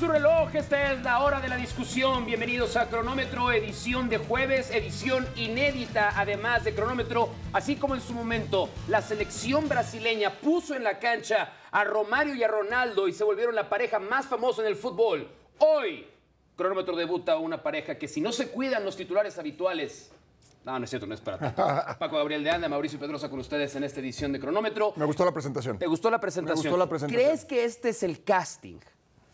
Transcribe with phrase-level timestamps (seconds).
[0.00, 2.24] Su reloj, esta es la hora de la discusión.
[2.24, 8.14] Bienvenidos a Cronómetro, edición de jueves, edición inédita, además de Cronómetro, así como en su
[8.14, 13.24] momento la selección brasileña puso en la cancha a Romario y a Ronaldo y se
[13.24, 15.28] volvieron la pareja más famosa en el fútbol.
[15.58, 16.06] Hoy,
[16.56, 20.12] Cronómetro debuta una pareja que si no se cuidan los titulares habituales,
[20.64, 21.62] no, no es cierto, no es para tanto.
[21.98, 24.94] Paco Gabriel de Anda, Mauricio Pedrosa con ustedes en esta edición de Cronómetro.
[24.96, 25.78] Me gustó la presentación.
[25.78, 26.64] ¿Te gustó la presentación?
[26.64, 27.22] Me gustó la presentación.
[27.22, 28.78] ¿Crees que este es el casting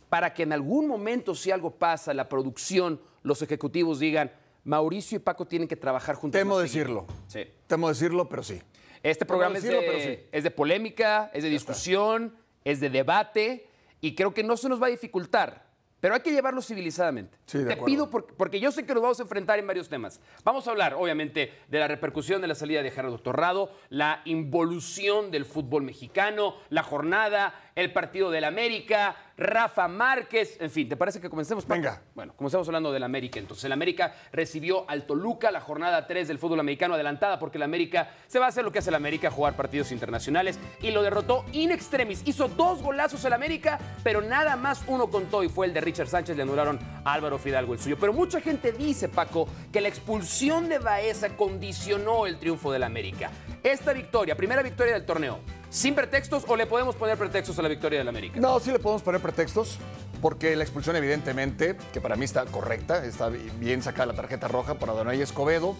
[0.09, 4.33] para que en algún momento, si algo pasa, la producción, los ejecutivos digan,
[4.65, 6.39] Mauricio y Paco tienen que trabajar juntos?
[6.39, 7.03] Temo más seguido"?
[7.07, 7.07] decirlo.
[7.29, 7.45] Sí.
[7.67, 8.61] Temo decirlo, pero sí.
[9.03, 10.29] Este programa es de, sí.
[10.33, 13.69] es de polémica, es de discusión, es de debate
[14.01, 15.65] y creo que no se nos va a dificultar.
[16.01, 17.39] Pero hay que llevarlo civilizadamente.
[17.47, 20.21] Sí, Te pido, por- porque yo sé que nos vamos a enfrentar en varios temas.
[20.45, 25.31] Vamos a hablar, obviamente, de la repercusión de la salida de Gerardo Torrado, la involución
[25.31, 31.21] del fútbol mexicano, la jornada, el partido del América, Rafa Márquez, en fin, ¿te parece
[31.21, 31.67] que comencemos?
[31.67, 31.75] Paco?
[31.79, 32.03] Venga.
[32.15, 33.39] Bueno, comencemos hablando del América.
[33.39, 37.63] Entonces, el América recibió al Toluca la jornada 3 del fútbol americano adelantada porque el
[37.63, 41.03] América se va a hacer lo que hace el América, jugar partidos internacionales y lo
[41.03, 42.27] derrotó in extremis.
[42.27, 46.09] Hizo dos golazos el América, pero nada más uno contó y fue el de Richard
[46.09, 46.35] Sánchez.
[46.35, 47.99] Le anularon a Álvaro Fidalgo el suyo.
[48.01, 53.31] Pero mucha gente dice, Paco, que la expulsión de Baeza condicionó el triunfo del América.
[53.63, 55.41] Esta victoria, primera victoria del torneo,
[55.71, 58.41] ¿sin pretextos o le podemos poner pretextos a la victoria del América?
[58.41, 59.79] No, sí le podemos poner pretextos,
[60.21, 64.75] porque la expulsión evidentemente, que para mí está correcta, está bien sacada la tarjeta roja
[64.75, 65.77] para Donay Escobedo,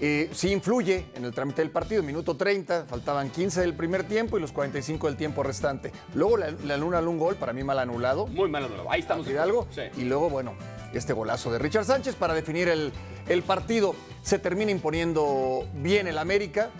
[0.00, 2.02] eh, sí influye en el trámite del partido.
[2.02, 5.92] Minuto 30, faltaban 15 del primer tiempo y los 45 del tiempo restante.
[6.14, 8.26] Luego le, le anulan un gol, para mí mal anulado.
[8.26, 8.90] Muy mal anulado.
[8.90, 9.26] Ahí estamos.
[9.26, 9.82] Sí.
[9.96, 10.54] Y luego, bueno,
[10.92, 12.92] este golazo de Richard Sánchez para definir el,
[13.28, 13.94] el partido.
[14.22, 16.70] Se termina imponiendo bien el América.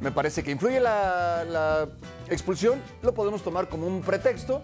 [0.00, 1.88] Me parece que influye la, la
[2.28, 2.80] expulsión.
[3.02, 4.62] Lo podemos tomar como un pretexto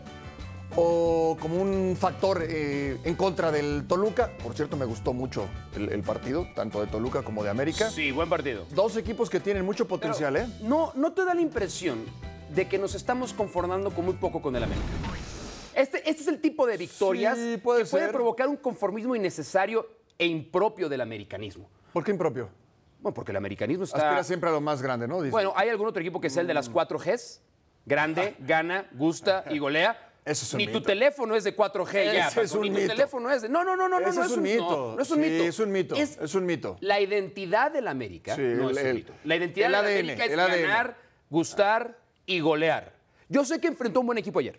[0.74, 4.30] o como un factor eh, en contra del Toluca.
[4.42, 7.90] Por cierto, me gustó mucho el, el partido, tanto de Toluca como de América.
[7.90, 8.64] Sí, buen partido.
[8.74, 10.50] Dos equipos que tienen mucho potencial, Pero, ¿eh?
[10.62, 12.04] No, ¿No te da la impresión
[12.54, 14.86] de que nos estamos conformando con muy poco con el América?
[15.74, 19.86] Este, este es el tipo de victorias Sí, puede que puede provocar un conformismo innecesario
[20.18, 21.68] e impropio del americanismo.
[21.92, 22.48] ¿Por qué impropio?
[23.06, 23.98] Bueno, porque el americanismo está...
[23.98, 25.22] Aspira siempre a lo más grande, ¿no?
[25.22, 25.30] Dice.
[25.30, 27.40] Bueno, ¿hay algún otro equipo que sea el de las cuatro Gs?
[27.84, 30.10] Grande, gana, gusta y golea.
[30.24, 32.26] Ese es un Ni tu teléfono es de 4G ya.
[32.26, 32.88] Ese es Paco, un Ni tu mito.
[32.94, 33.48] teléfono es de...
[33.48, 34.60] No, no, no, no, no, Ese no es un mito.
[34.90, 35.44] No, no es un Sí, mito.
[35.44, 36.76] es un mito, es un mito.
[36.80, 39.12] La identidad del América Sí, no el- es un mito.
[39.22, 40.96] La identidad el del América es el ganar,
[41.30, 41.96] gustar
[42.26, 42.92] y golear.
[43.28, 44.58] Yo sé que enfrentó un buen equipo ayer.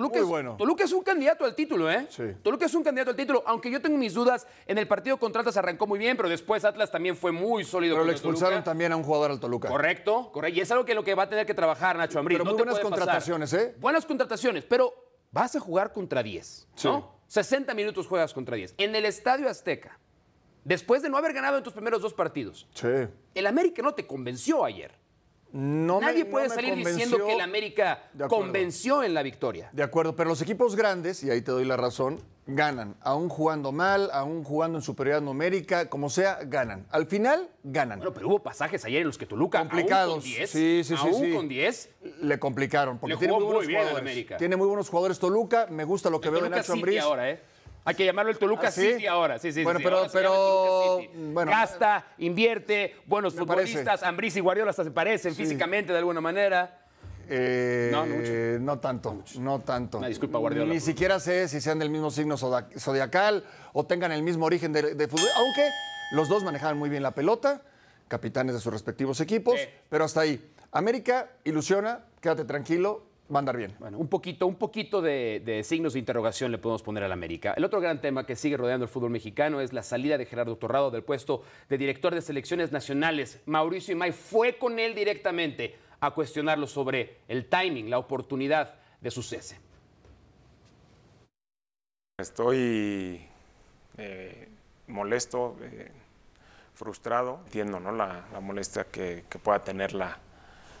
[0.00, 0.56] Toluca, es, bueno.
[0.58, 2.06] Toluca es un candidato al título, ¿eh?
[2.10, 2.24] Sí.
[2.42, 4.46] Toluca es un candidato al título, aunque yo tengo mis dudas.
[4.66, 7.94] En el partido contra Atlas arrancó muy bien, pero después Atlas también fue muy sólido.
[7.94, 8.28] Pero le Toluca.
[8.28, 9.68] expulsaron también a un jugador al Toluca.
[9.68, 10.58] Correcto, correcto.
[10.58, 12.36] Y es algo que lo que va a tener que trabajar Nacho Ambriz.
[12.36, 12.90] Pero No muy te buenas pasar.
[12.98, 13.74] contrataciones, ¿eh?
[13.80, 14.92] Buenas contrataciones, pero
[15.32, 16.88] vas a jugar contra 10, Sí.
[16.88, 17.16] ¿no?
[17.28, 18.74] 60 minutos juegas contra 10.
[18.78, 19.98] En el Estadio Azteca,
[20.64, 22.88] después de no haber ganado en tus primeros dos partidos, Sí.
[23.34, 24.92] el América no te convenció ayer.
[25.58, 29.70] No Nadie puede salir diciendo que el América convenció en la victoria.
[29.72, 32.94] De acuerdo, pero los equipos grandes, y ahí te doy la razón, ganan.
[33.00, 36.86] Aún jugando mal, aún jugando en superioridad numérica, como sea, ganan.
[36.90, 38.00] Al final, ganan.
[38.00, 40.12] Bueno, pero hubo pasajes ayer en los que Toluca, Complicados.
[40.12, 41.32] aún con 10, Sí, sí, sí, aún sí.
[41.32, 41.90] con 10,
[42.20, 42.98] Le complicaron.
[42.98, 44.12] Porque Le tiene muy buenos muy bien al jugadores.
[44.12, 44.36] América.
[44.36, 45.68] Tiene muy buenos jugadores Toluca.
[45.70, 47.00] Me gusta lo que veo Toluca Nacho City Ambriz.
[47.00, 47.40] ahora, ¿eh?
[47.86, 48.94] Hay que llamarlo el Toluca ¿Ah, sí?
[48.94, 49.38] City ahora.
[49.38, 50.98] Sí, sí, Bueno, sí, pero- ahora pero,
[51.32, 51.50] bueno.
[51.52, 54.02] Gasta, invierte, buenos futbolistas.
[54.02, 55.44] Ambriz y Guardiola hasta se parecen Sí.
[55.44, 56.80] físicamente de alguna manera.
[57.28, 58.64] Eh, No, mucho.
[58.64, 59.98] no tanto, no tanto.
[59.98, 64.24] Una disculpa, Guardiola, Ni siquiera sé si sean del mismo signo zodiacal o tengan el
[64.24, 65.68] mismo origen de, de fútbol, aunque
[66.12, 67.62] los dos manejaban muy bien la pelota,
[68.08, 69.68] capitanes de sus respectivos equipos, Sí.
[69.88, 70.44] pero hasta ahí.
[70.72, 73.74] América ilusiona, quédate tranquilo, va a andar bien.
[73.78, 77.54] Bueno, un poquito, un poquito de, de signos de interrogación le podemos poner al América.
[77.56, 80.56] El otro gran tema que sigue rodeando el fútbol mexicano es la salida de Gerardo
[80.56, 83.40] Torrado del puesto de director de selecciones nacionales.
[83.46, 89.22] Mauricio Imay fue con él directamente a cuestionarlo sobre el timing, la oportunidad de su
[89.22, 89.58] cese.
[92.18, 93.26] Estoy
[93.98, 94.48] eh,
[94.86, 95.90] molesto, eh,
[96.74, 97.40] frustrado.
[97.46, 97.92] Entiendo ¿no?
[97.92, 100.18] la, la molestia que, que pueda tener la,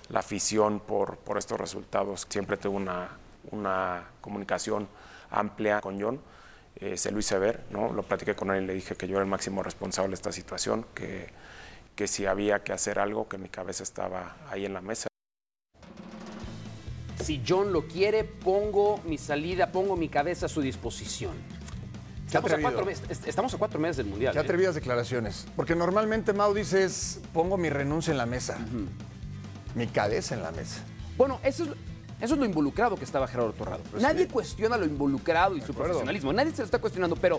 [0.08, 2.26] la afición por, por estos resultados.
[2.28, 3.08] Siempre tengo una,
[3.50, 4.88] una comunicación
[5.30, 6.20] amplia con John.
[6.76, 7.92] Eh, se lo hice ver, ¿no?
[7.92, 10.30] lo platiqué con él y le dije que yo era el máximo responsable de esta
[10.30, 11.30] situación, que,
[11.94, 15.08] que si había que hacer algo, que mi cabeza estaba ahí en la mesa.
[17.24, 21.32] Si John lo quiere, pongo mi salida, pongo mi cabeza a su disposición.
[22.26, 24.32] Estamos a, cuatro meses, est- estamos a cuatro meses del Mundial.
[24.34, 24.42] Qué ¿eh?
[24.42, 25.46] atrevidas declaraciones.
[25.56, 28.58] Porque normalmente Mau dices, pongo mi renuncia en la mesa.
[29.76, 30.82] Mi cabeza en la mesa.
[31.18, 31.70] Bueno, eso es,
[32.20, 33.82] eso es lo involucrado que estaba Gerardo Torrado.
[34.00, 36.32] Nadie cuestiona lo involucrado y su profesionalismo.
[36.32, 37.38] Nadie se lo está cuestionando, pero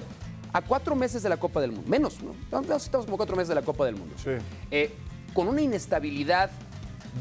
[0.53, 2.31] a cuatro meses de la Copa del Mundo, menos, ¿no?
[2.43, 4.13] Estamos estamos como cuatro meses de la Copa del Mundo.
[4.23, 4.31] Sí.
[4.69, 4.93] Eh,
[5.33, 6.51] con una inestabilidad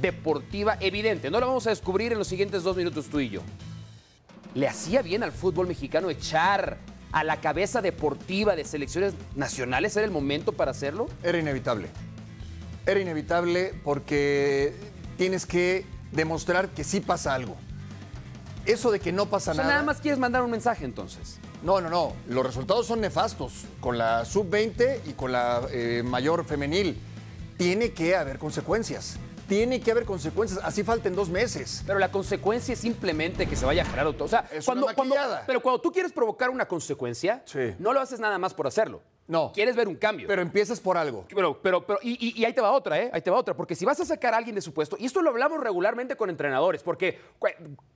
[0.02, 1.30] deportiva evidente.
[1.30, 3.40] No la vamos a descubrir en los siguientes dos minutos tú y yo.
[4.54, 6.76] ¿Le hacía bien al fútbol mexicano echar
[7.12, 9.96] a la cabeza deportiva de selecciones nacionales?
[9.96, 11.06] ¿Era el momento para hacerlo?
[11.22, 11.88] Era inevitable.
[12.86, 14.74] Era inevitable porque
[15.16, 17.56] tienes que demostrar que sí pasa algo.
[18.64, 19.74] Eso de que no pasa O sea, nada.
[19.76, 21.38] nada más quieres mandar un mensaje entonces.
[21.62, 22.12] No, no, no.
[22.28, 26.98] Los resultados son nefastos con la sub-20 y con la eh, mayor femenil.
[27.56, 29.18] Tiene que haber consecuencias.
[29.48, 30.60] Tiene que haber consecuencias.
[30.64, 31.84] Así falten dos meses.
[31.86, 34.24] Pero la consecuencia es simplemente que se vaya Gerardo Torrado.
[34.24, 35.14] O sea, Es cuando, una cuando-
[35.46, 37.74] pero cuando tú quieres provocar una consecuencia, Sí.
[37.78, 39.02] no lo haces nada más por hacerlo.
[39.28, 39.50] No.
[39.52, 40.28] Quieres ver un cambio.
[40.28, 41.24] Pero empiezas por algo.
[41.28, 43.10] Pero, pero, pero, y, y- y ahí te va otra, ¿eh?
[43.12, 43.54] Ahí te va otra.
[43.54, 46.14] Porque si vas a sacar a alguien de su puesto, y esto lo hablamos regularmente
[46.16, 47.18] con entrenadores, porque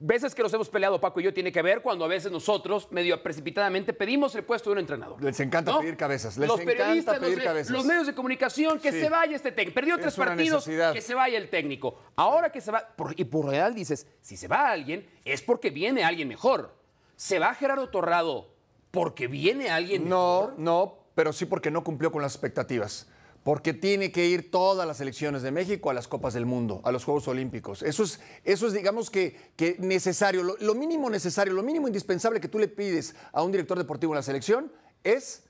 [0.01, 2.89] veces que nos hemos peleado, Paco y yo, tiene que ver cuando a veces nosotros,
[2.91, 5.23] medio precipitadamente, pedimos el puesto de un entrenador.
[5.23, 7.71] Les encanta pedir cabezas, les los encanta periodistas, pedir los, cabezas.
[7.73, 9.01] los medios de comunicación, que Sí.
[9.01, 9.75] se vaya este técnico.
[9.75, 10.93] Perdió Es tres partidos, necesidad.
[10.93, 11.97] que se vaya el técnico.
[12.17, 15.71] Ahora que se va, por- y por real dices, si se va alguien, es porque
[15.71, 16.75] viene alguien mejor.
[17.17, 18.49] ¿Se va Gerardo Torrado
[18.91, 20.55] porque viene alguien mejor?
[20.57, 23.07] No, no, pero sí porque no cumplió con las expectativas.
[23.43, 26.93] Porque tiene que ir todas las selecciones de México a las Copas del Mundo, a
[26.93, 27.83] los Juegos Olímpicos.
[27.83, 30.43] Eso es, eso es digamos que, que necesario.
[30.43, 34.15] Lo, lo mínimo necesario, lo mínimo indispensable que tú le pides a un director deportivo
[34.15, 34.73] en la selección
[35.05, 35.43] es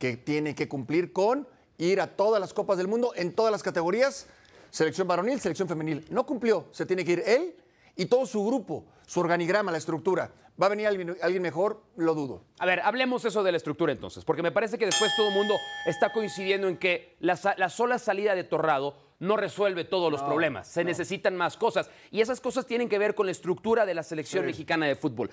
[0.00, 1.46] que tiene que cumplir con
[1.78, 4.26] ir a todas las Copas del Mundo en todas las categorías,
[4.72, 6.04] selección varonil, selección femenil.
[6.10, 7.54] No cumplió, se tiene que ir él
[7.96, 10.32] y todo su grupo, su organigrama, la estructura.
[10.60, 11.82] ¿Va a venir alguien, alguien mejor?
[11.96, 12.44] Lo dudo.
[12.60, 15.34] A ver, hablemos eso de la estructura entonces, porque me parece que después todo el
[15.34, 15.54] mundo
[15.84, 20.68] está coincidiendo en que la sola salida de Torrado no resuelve todos los problemas.
[20.68, 21.90] Se necesitan más cosas.
[22.10, 25.30] Y esas cosas tienen que ver con la estructura de la selección mexicana de fútbol.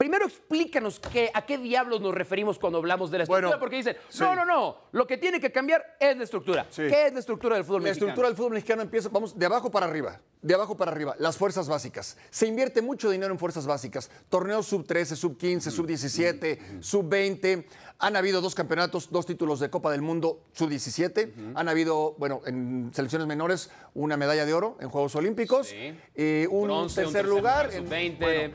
[0.00, 3.76] Primero explícanos qué, a qué diablos nos referimos cuando hablamos de la estructura, Bueno, porque
[3.76, 4.20] dicen, sí.
[4.22, 6.66] no, no, no, lo que tiene que cambiar es la estructura.
[6.70, 6.84] Sí.
[6.88, 8.06] ¿Qué es la estructura del fútbol La mexicano?
[8.08, 10.18] estructura del fútbol mexicano empieza, vamos, de abajo para arriba.
[10.40, 11.14] De abajo para arriba.
[11.18, 12.16] Las fuerzas básicas.
[12.30, 14.10] Se invierte mucho dinero en fuerzas básicas.
[14.30, 17.66] Torneos sub 13, sub 15, sub 17, sub 20.
[17.98, 21.34] Han habido dos campeonatos, dos títulos de Copa del Mundo sub 17.
[21.56, 25.66] Han habido, bueno, en selecciones menores, una medalla de oro en Juegos Olímpicos.
[25.66, 25.94] Sí.
[26.14, 27.66] eh, un, Bronce, un tercer lugar.
[27.66, 28.18] lugar, en- sub-20.
[28.18, 28.52] bueno, eh,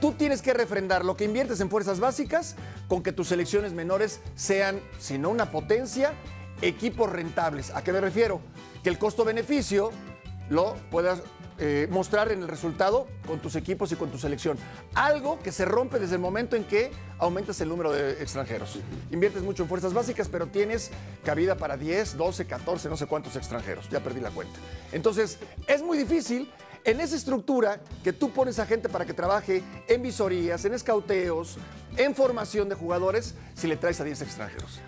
[0.00, 2.56] Tú tienes que refrendar lo que inviertes en fuerzas básicas
[2.88, 6.12] con que tus selecciones menores sean, si no una potencia,
[6.62, 7.70] equipos rentables.
[7.74, 8.40] ¿A qué me refiero?
[8.82, 9.90] Que el costo-beneficio
[10.48, 11.22] lo puedas
[11.62, 14.56] eh, mostrar en el resultado con tus equipos y con tu selección.
[14.94, 18.78] Algo que se rompe desde el momento en que aumentas el número de extranjeros.
[19.10, 20.90] Inviertes mucho en fuerzas básicas, pero tienes
[21.22, 23.90] cabida para 10, 12, 14, no sé cuántos extranjeros.
[23.90, 24.58] Ya perdí la cuenta.
[24.92, 26.50] Entonces, es muy difícil
[26.84, 31.56] en esa estructura que tú pones a gente para que trabaje en visorías, en escauteos,
[31.96, 34.80] en formación de jugadores, si le traes a 10 extranjeros.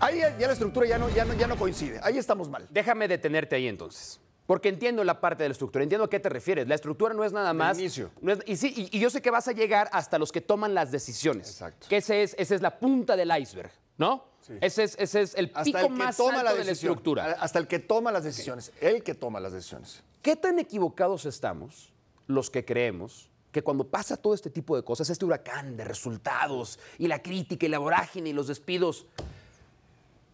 [0.00, 2.00] Ahí ya, la estructura ya no, ya, no, ya no coincide.
[2.02, 2.66] Ahí estamos mal.
[2.70, 4.20] Déjame detenerte ahí entonces.
[4.46, 6.68] Porque entiendo la parte de la estructura, entiendo a qué te refieres.
[6.68, 7.78] La estructura no es nada más.
[7.78, 8.10] inicio.
[8.20, 10.40] no es- y sí, y, y yo sé que vas a llegar hasta los que
[10.40, 11.50] toman las decisiones.
[11.50, 11.88] Exacto.
[11.88, 14.24] Que ese es, esa es la punta del iceberg, ¿no?
[14.60, 16.70] Ese, es, ese es el Hasta pico el que más toma alto la de la
[16.70, 17.36] estructura.
[17.40, 18.70] Hasta el que toma las decisiones.
[18.80, 20.04] El que toma las decisiones.
[20.26, 21.92] ¿Qué tan equivocados estamos
[22.26, 26.80] los que creemos que cuando pasa todo este tipo de cosas, este huracán de resultados
[26.98, 29.06] y la crítica y la vorágine y los despidos,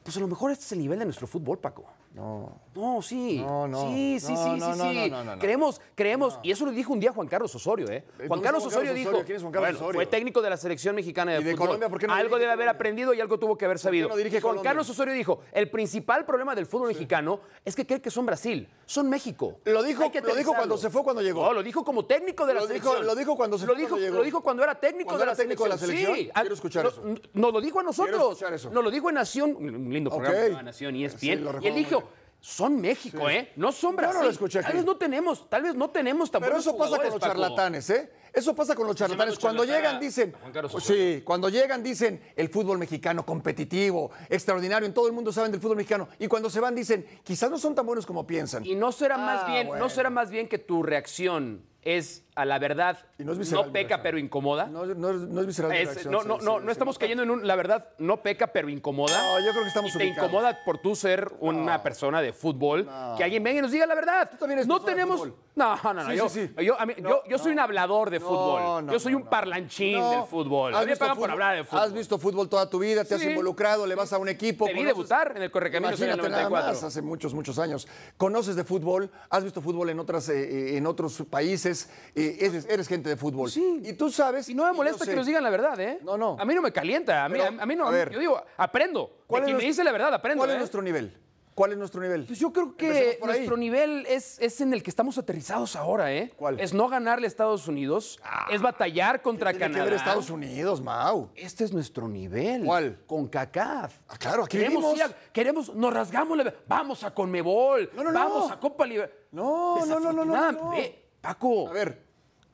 [0.03, 1.85] pues a lo mejor este es el nivel de nuestro fútbol, Paco?
[2.15, 2.61] No.
[2.75, 3.39] No, sí.
[3.41, 3.91] No, no.
[3.91, 5.11] Sí, sí, No, sí, no, sí, sí.
[5.11, 5.39] no.
[5.39, 8.05] Creemos, creemos, y eso lo dijo un día Juan Carlos Osorio, ¿eh?
[8.17, 9.23] ¿Cómo Juan es Carlos Osorio dijo?
[9.25, 9.99] ¿Quién es Juan Carlos bueno, Osorio?
[9.99, 11.67] fue técnico de la selección mexicana de, ¿Y de fútbol.
[11.69, 11.89] Colombia?
[11.91, 14.09] ¿Por qué algo debe haber aprendido y algo tuvo que haber sabido.
[14.09, 14.63] Juan Colombia?
[14.63, 18.69] Carlos Osorio dijo, el principal problema del fútbol mexicano es que creen que son Brasil,
[18.87, 19.59] son México.
[19.65, 21.43] Lo dijo- que lo dijo cuando se fue, cuando llegó.
[21.45, 23.07] No, lo dijo como técnico de la Lo dijo- selección.
[23.07, 24.17] lo dijo cuando se lo fue, dijo, cuando llegó.
[24.19, 26.15] Lo dijo cuando era técnico, Cuando de, era la técnico de la selección.
[26.17, 26.31] Sí.
[26.35, 27.03] Quiero escuchar no- eso.
[27.35, 28.41] Nos lo dijo a nosotros.
[28.73, 31.45] Nos lo dijo en Nación, un lindo programa, llama Nación y ESPN.
[31.45, 32.02] lo y él dijo, bien.
[32.45, 33.53] Son México, ¿eh?
[33.55, 34.23] No son Yo no Brasil.
[34.25, 36.97] lo escuché Tal vez no tenemos, tal vez no tenemos tan Pero buenos eso pasa
[36.97, 37.27] con los Paco.
[37.27, 38.11] charlatanes, ¿eh?
[38.33, 39.39] Eso pasa con los charlatanes.
[39.39, 44.11] Cuando llegan dicen, a Juan Carlos pues sí, cuando llegan dicen el fútbol mexicano competitivo,
[44.29, 46.09] extraordinario, en todo el mundo saben del fútbol mexicano.
[46.19, 48.67] Y cuando se van dicen, quizás no son tan buenos como piensan.
[48.67, 49.85] Y no será Ah, más bien, bueno.
[49.85, 54.03] no será más bien que tu reacción es a la verdad Y no es peca
[54.03, 54.67] pero incomoda.
[54.67, 56.95] No, no no es visceral mi Es- reacción, no, no, sí, no, sí, no estamos
[56.97, 57.01] sí.
[57.01, 59.17] cayendo en un, la verdad, no peca pero incomoda.
[59.21, 60.31] No, yo creo que estamos y te ubicados.
[60.31, 63.95] incomoda por tú ser una persona de fútbol, que alguien venga y nos diga la
[63.95, 64.31] verdad.
[64.31, 65.37] Tú también eres no de tenemos, fútbol.
[65.57, 66.27] no, no, no, yo,
[66.63, 68.87] yo, a mí- No, yo, yo soy un hablador de fútbol.
[68.87, 70.75] no, yo soy un parlanchín del fútbol.
[70.75, 71.85] A Has mí me visto pagan por hablar de fútbol.
[71.85, 74.65] Has visto fútbol toda tu vida, te has involucrado, le vas a un equipo.
[74.65, 76.75] Te vi debutar en el Correcaminos en el Imagínate nada 94.
[76.75, 77.87] más, hace muchos, muchos años.
[78.17, 81.91] Conoces de fútbol, has visto fútbol en, otras, eh, eh, en otros países,
[82.25, 83.51] eh, eres, eres gente de fútbol.
[83.51, 83.81] Sí.
[83.85, 84.49] Y tú sabes.
[84.49, 85.99] Y no me molesta que nos digan la verdad, ¿eh?
[86.03, 86.37] No, no.
[86.39, 87.25] A mí no me calienta.
[87.25, 87.87] A mí, Pero, a mí no.
[87.89, 88.11] a ver.
[88.11, 89.07] yo digo, aprendo.
[89.07, 90.39] De ¿Cuál es quien me nuestro- dice la verdad, aprendo.
[90.41, 90.59] ¿Cuál es ¿eh?
[90.59, 91.19] nuestro nivel?
[91.55, 92.25] ¿Cuál es nuestro nivel?
[92.25, 96.33] Pues yo creo que nuestro nivel es, es en el que estamos aterrizados ahora, ¿eh?
[96.35, 96.59] ¿Cuál?
[96.59, 98.19] Es no ganarle a Estados Unidos,
[98.51, 99.85] es batallar contra Tiene que Canadá.
[99.85, 101.29] ver Estados Unidos, Mau.
[101.35, 102.65] Este es nuestro nivel.
[102.65, 103.01] ¿Cuál?
[103.07, 103.99] Con CACAF.
[104.09, 108.13] Ah, claro, aquí queremos, ir a- queremos, nos rasgamos, la- vamos a Conmebol, No, no,
[108.13, 108.19] no.
[108.19, 108.87] vamos a Copa.
[108.87, 110.73] No, no, no, no, no, no.
[111.21, 112.02] Paco, A ver,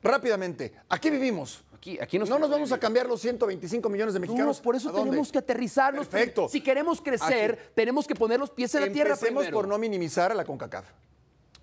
[0.03, 0.73] rápidamente.
[0.89, 1.63] Aquí vivimos.
[1.73, 4.59] aquí, aquí nos No nos vamos a cambiar los 125 millones de No, mexicanos.
[4.59, 6.07] por eso tenemos que aterrizarnos.
[6.07, 6.49] Perfecto.
[6.49, 7.71] Si queremos crecer, Aquí.
[7.75, 10.85] tenemos que poner los pies en la tierra Empecemos por no minimizar a la CONCACAF.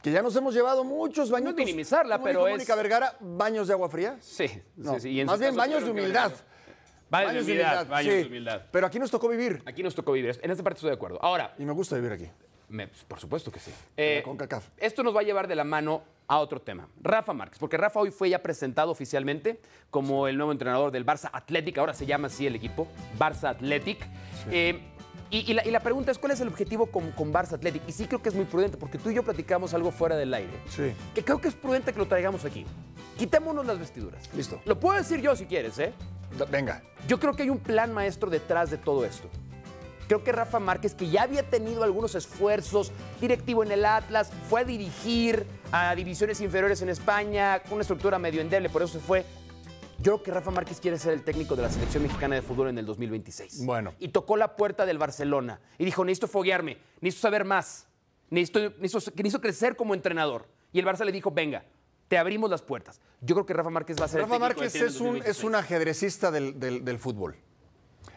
[0.03, 1.57] Que ya nos hemos llevado muchos bañitos.
[1.57, 4.17] minimizarla, ¿Cómo pero dijo es- Mónica Vergara, baños de agua fría.
[4.21, 5.09] Sí, No, sí, sí.
[5.11, 6.33] y en más bien baños de humildad.
[7.11, 8.63] Baños de humildad, baños de humildad.
[8.73, 9.63] Pero aquí nos tocó vivir.
[9.67, 10.39] Aquí nos tocó vivir.
[10.43, 11.19] En esta parte estoy de acuerdo.
[11.23, 12.31] Ahora, Y me gusta vivir aquí.
[12.69, 13.71] Me- pues, por supuesto que sí.
[13.97, 14.69] Eh, CONCACAF.
[14.79, 16.89] esto nos va a llevar de la mano a otro tema.
[17.03, 21.31] Rafa Márquez, porque Rafa hoy fue ya presentado oficialmente como el nuevo entrenador del Barça
[21.33, 24.05] Athletic, ahora se llama así el equipo, Barça Athletic.
[24.51, 24.81] Eh,
[25.31, 27.83] y, y la, y la pregunta es, ¿cuál es el objetivo con, con Barça Athletic?
[27.89, 30.33] Y sí creo que es muy prudente, porque tú y yo platicamos algo fuera del
[30.35, 30.53] aire.
[30.69, 30.93] Sí.
[31.15, 32.65] Que creo que es prudente que lo traigamos aquí.
[33.19, 34.29] Quitémonos las vestiduras.
[34.35, 34.61] Listo.
[34.65, 35.93] Lo puedo decir yo si quieres, ¿eh?
[36.51, 36.83] Venga.
[37.09, 39.29] Yo creo que hay un plan maestro detrás de todo esto.
[40.09, 44.61] Creo que Rafa Márquez, que ya había tenido algunos esfuerzos, directivo en el Atlas, fue
[44.61, 49.01] a dirigir a divisiones inferiores en España, con una estructura medio endeble, por eso se
[49.01, 49.25] fue.
[49.99, 52.69] Yo creo que Rafa Márquez quiere ser el técnico de la selección mexicana de fútbol
[52.69, 53.65] en el 2026.
[53.65, 53.95] Bueno.
[53.99, 57.87] Y tocó la puerta del Barcelona y dijo, necesito foguearme, necesito saber más,
[58.31, 60.47] necesito, necesito, necesito crecer como entrenador.
[60.73, 61.65] Y el Barça le dijo, venga,
[62.09, 63.01] te abrimos las puertas.
[63.23, 65.39] Yo creo que Rafa Márquez va a ser Rafa el técnico Márquez es un, 2026.
[65.39, 67.35] es un ajedrecista del, del- del fútbol.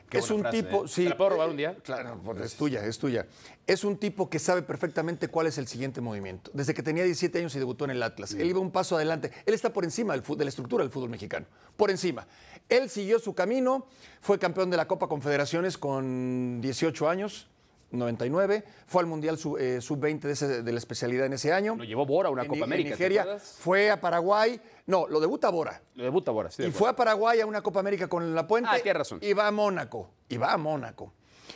[0.10, 0.86] Qué es un frase, tipo.
[0.86, 0.88] ¿eh?
[0.88, 1.76] Sí, ¿Te la puedo robar un día?
[1.84, 3.28] Claro, pues, es tuya, es tuya.
[3.68, 6.50] Es un tipo que sabe perfectamente cuál es el siguiente movimiento.
[6.54, 8.34] Desde que tenía 17 años y debutó en el Atlas.
[8.34, 9.32] Él iba un paso adelante.
[9.46, 11.46] Él está por encima del de la estructura del fútbol mexicano.
[11.78, 12.28] Por encima.
[12.70, 13.88] Él siguió su camino,
[14.22, 17.48] fue campeón de la Copa Confederaciones con 18 años.
[17.92, 21.76] 99, fue al Mundial Sub- eh, Sub-20 de, ese- de la especialidad en ese año.
[21.76, 25.08] Lo llevó Bora a una En- Copa en América, ¿te Nigeria, fue a Paraguay, no,
[25.08, 25.82] lo debuta Bora.
[25.96, 26.62] Lo debuta Bora, sí.
[26.64, 28.70] de Y fue a Paraguay a una Copa América con La Puente.
[28.72, 29.20] Ah, tienes razón.
[29.22, 30.12] Y va a Mónaco.
[30.30, 31.14] Y va a Mónaco.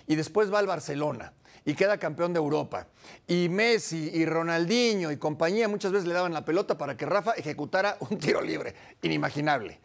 [0.07, 1.33] Y después va al Barcelona.
[1.65, 2.87] Y queda campeón de Europa.
[3.25, 7.31] Y Messi y Ronaldinho y compañía muchas veces le daban la pelota para que Rafa
[7.33, 8.75] ejecutara un tiro libre.
[9.01, 9.79] Inimaginable.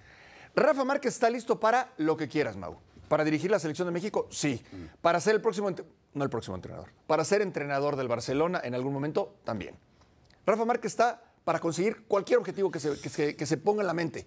[0.56, 2.78] Rafa Márquez está listo para lo que quieras, Mau.
[3.08, 4.26] ¿Para dirigir la selección de México?
[4.30, 4.62] Sí.
[5.00, 5.70] Para ser el próximo,
[6.14, 9.76] no el próximo entrenador, para ser entrenador del Barcelona en algún momento también.
[10.46, 13.86] Rafa Márquez está para conseguir cualquier objetivo que se, que se- que se ponga en
[13.86, 14.26] la mente.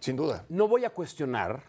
[0.00, 0.44] Sin duda.
[0.48, 1.62] No voy a cuestionar,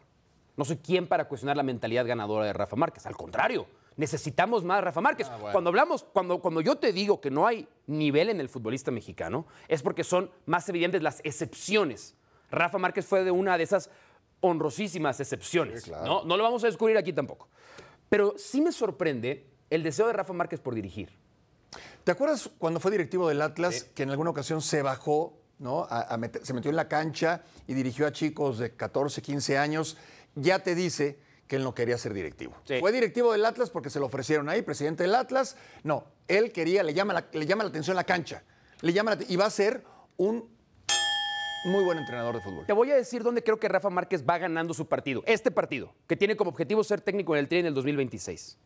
[0.55, 3.05] no soy quien para cuestionar la mentalidad ganadora de Rafa Márquez.
[3.05, 5.27] Al contrario, necesitamos más Rafa Márquez.
[5.51, 9.45] Cuando hablamos, cuando, cuando yo te digo que no hay nivel en el futbolista mexicano,
[9.67, 12.15] es porque son más evidentes las excepciones.
[12.49, 13.89] Rafa Márquez fue de una de esas
[14.41, 15.83] honrosísimas excepciones.
[15.83, 16.05] Sí, claro.
[16.05, 16.23] ¿no?
[16.25, 17.47] no lo vamos a descubrir aquí tampoco.
[18.09, 21.09] Pero sí me sorprende el deseo de Rafa Márquez por dirigir.
[22.03, 25.85] ¿Te acuerdas cuando fue directivo del Atlas que en alguna ocasión se bajó, ¿no?
[25.89, 29.57] A- a meter- se metió en la cancha y dirigió a chicos de 14, 15
[29.57, 29.97] años?
[30.35, 32.53] Ya te dice que él no quería ser directivo.
[32.65, 32.79] Sí.
[32.79, 35.57] Fue directivo del Atlas porque se lo ofrecieron ahí, presidente del Atlas.
[35.83, 38.43] No, él quería, le llama la, le llama la atención la cancha.
[38.81, 39.83] Le llama la- y va a ser
[40.17, 40.49] un
[41.65, 42.65] muy buen entrenador de fútbol.
[42.65, 45.23] Te voy a decir dónde creo que Rafa Márquez va ganando su partido.
[45.25, 48.57] Este partido, que tiene como objetivo ser técnico en el Tri en el 2026.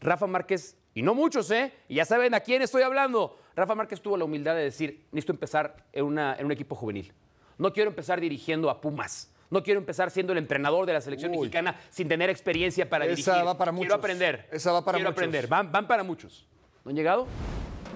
[0.00, 1.72] Rafa Márquez, y no muchos, ¿eh?
[1.88, 3.38] Y ya saben a quién estoy hablando.
[3.54, 7.12] Rafa Márquez tuvo la humildad de decir, necesito empezar en, una- en un equipo juvenil.
[7.58, 9.32] No quiero empezar dirigiendo a Pumas.
[9.48, 11.38] No quiero empezar siendo el entrenador de la selección Uy.
[11.38, 13.46] mexicana sin tener experiencia para Esa dirigir.
[13.46, 13.94] va para Quiero muchos.
[13.94, 14.48] aprender.
[14.52, 15.18] Esa va para Quiero muchos.
[15.18, 15.46] aprender.
[15.46, 16.46] Van, van para muchos.
[16.84, 17.26] ¿No han llegado?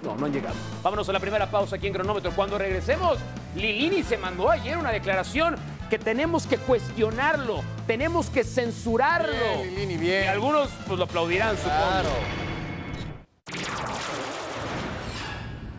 [0.02, 0.54] No, no han llegado.
[0.82, 2.32] Vámonos a la primera pausa aquí en Cronómetro.
[2.32, 3.18] Cuando regresemos,
[3.54, 5.56] Lilini se mandó ayer una declaración
[5.90, 9.32] que tenemos que cuestionarlo, tenemos que censurarlo.
[9.32, 10.24] Bien, Lilini, bien.
[10.24, 11.76] Y algunos pues, lo aplaudirán, supongo.
[11.76, 12.10] Claro.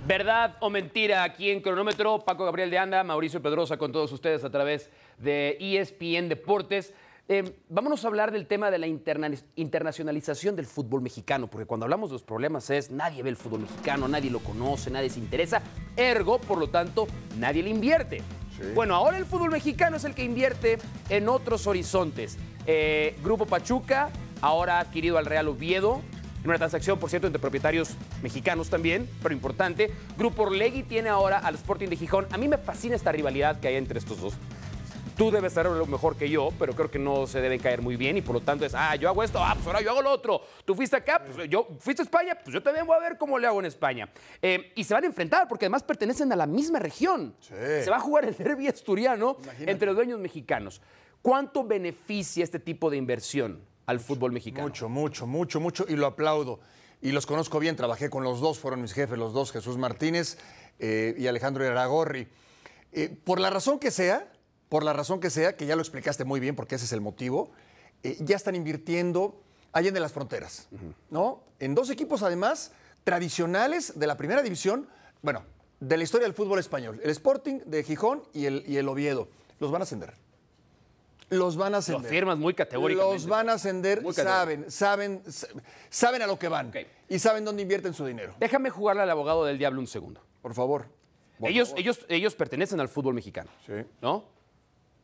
[0.06, 4.44] Verdad o mentira, aquí en Cronómetro, Paco Gabriel de Anda, Mauricio Pedrosa con todos ustedes
[4.44, 6.94] a través de ESPN Deportes.
[7.28, 11.86] Eh, vámonos a hablar del tema de la interna- internacionalización del fútbol mexicano, porque cuando
[11.86, 15.20] hablamos de los problemas es nadie ve el fútbol mexicano, nadie lo conoce, nadie se
[15.20, 15.62] interesa,
[15.96, 18.22] ergo, por lo tanto, nadie le invierte.
[18.76, 20.78] Bueno, ahora el fútbol mexicano es el que invierte
[21.10, 22.38] en otros horizontes.
[22.68, 24.10] Eh, Grupo Pachuca
[24.42, 26.02] ahora ha adquirido al Real Oviedo,
[26.44, 29.92] en una transacción, por cierto, entre propietarios mexicanos también, pero importante.
[30.18, 32.28] Grupo Orlegui tiene ahora al Sporting de Gijón.
[32.32, 34.34] A mí me fascina esta rivalidad que hay entre estos dos.
[35.18, 37.96] Tú debes saber lo mejor que yo, pero creo que no se deben caer muy
[37.96, 40.02] bien y por lo tanto es, ah, yo hago esto, ah, pues ahora yo hago
[40.02, 40.42] lo otro.
[40.66, 43.38] Tú fuiste acá, pues yo fuiste a España, pues yo también voy a ver cómo
[43.38, 44.10] le hago en España.
[44.42, 47.36] Eh, y se van a enfrentar porque además pertenecen a la misma región.
[47.42, 50.82] Se va a jugar el derbi asturiano entre los dueños mexicanos.
[51.22, 54.68] ¿Cuánto beneficia este tipo de inversión al fútbol mexicano?
[54.68, 56.60] Mucho, mucho, mucho, mucho, y lo aplaudo.
[57.02, 60.38] Y los conozco bien, trabajé con los dos, fueron mis jefes los dos, Jesús Martínez
[60.80, 62.28] eh, y Alejandro Iragorri.
[62.92, 64.32] Eh, por la razón que sea,
[64.72, 67.02] por la razón que sea, que ya lo explicaste muy bien, porque ese es el
[67.02, 67.52] motivo,
[68.04, 70.70] eh, ya están invirtiendo allá de las fronteras,
[71.10, 71.44] ¿no?
[71.60, 72.72] En dos equipos, además,
[73.04, 74.88] tradicionales de la primera división,
[75.22, 75.44] bueno,
[75.82, 79.28] de la historia del fútbol español, el Sporting de Gijón y el, y el Oviedo.
[79.60, 80.14] Los van a ascender.
[81.30, 82.06] Los van a Lo ascender.
[82.08, 83.14] afirmas muy categóricamente.
[83.16, 85.22] Los van a ascender, saben, saben,
[85.90, 86.72] saben a lo que van
[87.10, 88.36] y saben dónde invierten su dinero.
[88.40, 90.22] Déjame jugarle al abogado del diablo un segundo.
[90.42, 90.86] Por favor.
[91.40, 91.82] Por Ellos, favor.
[91.82, 93.50] ellos, ellos pertenecen al fútbol mexicano.
[93.66, 93.74] Sí.
[94.02, 94.40] ¿No?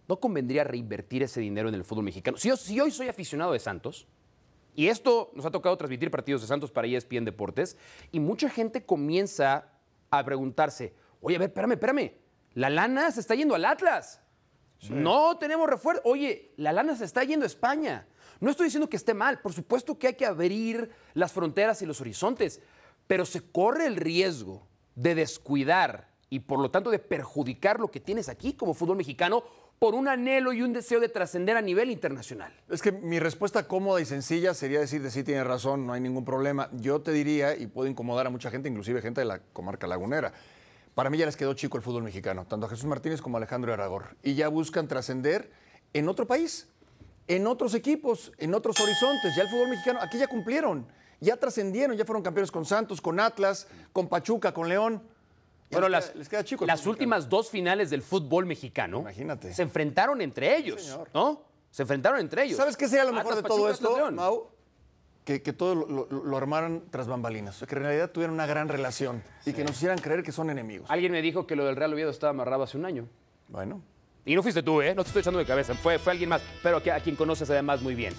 [0.08, 2.38] ¿No convendría reinvertir ese dinero en el fútbol mexicano?
[2.38, 4.08] Si, yo, si hoy soy aficionado de Santos,
[4.74, 7.78] y esto nos ha tocado transmitir partidos de Santos para ESPN Deportes,
[8.12, 9.70] y mucha gente comienza
[10.10, 12.14] a preguntarse, oye, a ver, espérame, espérame,
[12.54, 14.22] la lana se está yendo al Atlas.
[14.90, 16.02] No tenemos refuerzo.
[16.06, 18.08] Oye, la lana se está yendo a España.
[18.40, 19.42] No estoy diciendo que esté mal.
[19.42, 22.62] Por supuesto que hay que abrir las fronteras y los horizontes.
[23.08, 28.00] Pero se corre el riesgo de descuidar y por lo tanto de perjudicar lo que
[28.00, 29.44] tienes aquí como fútbol mexicano
[29.80, 32.52] por un anhelo y un deseo de trascender a nivel internacional.
[32.70, 36.26] Es que mi respuesta cómoda y sencilla sería decirte sí, tienes razón, no hay ningún
[36.26, 36.70] problema.
[36.74, 40.34] Yo te diría, y puedo incomodar a mucha gente, inclusive gente de la comarca lagunera,
[40.96, 43.40] para mí ya les quedó chico el fútbol mexicano, tanto a Jesús Martínez como a
[43.40, 44.18] Alejandro Aragor.
[44.24, 45.52] Y ya buscan trascender
[45.94, 46.68] en otro país,
[47.28, 49.36] en otros equipos, en otros horizontes.
[49.36, 50.88] Ya el fútbol mexicano, aquí ya cumplieron,
[51.20, 55.04] ya trascendieron, ya fueron campeones con Santos, con Atlas, con Pachuca, con León.
[55.70, 59.00] Bueno, les las, queda- les queda chico el las últimas dos finales del fútbol mexicano
[59.02, 59.54] Imagínate.
[59.54, 60.98] se enfrentaron entre ellos.
[61.14, 61.42] ¿no?
[61.72, 62.58] Se enfrentaron entre ellos.
[62.58, 64.16] ¿Sabes qué sería lo mejor Atlas, de todo Pachuca, esto, Atlas, León.
[64.16, 64.48] Mau?
[65.26, 67.58] Que, que todo lo, lo- lo armaran tras bambalinas.
[67.68, 70.90] Que en realidad tuvieran una gran relación y que nos hicieran creer que son enemigos.
[70.90, 73.08] Alguien me dijo que lo del Real Oviedo estaba amarrado hace un año.
[73.50, 73.82] Bueno,
[74.26, 74.96] Y no fuiste tú, ¿eh?
[74.96, 75.74] No te estoy echando de cabeza.
[75.76, 78.14] Fue, fue alguien más, pero que, a quien conoces además muy bien.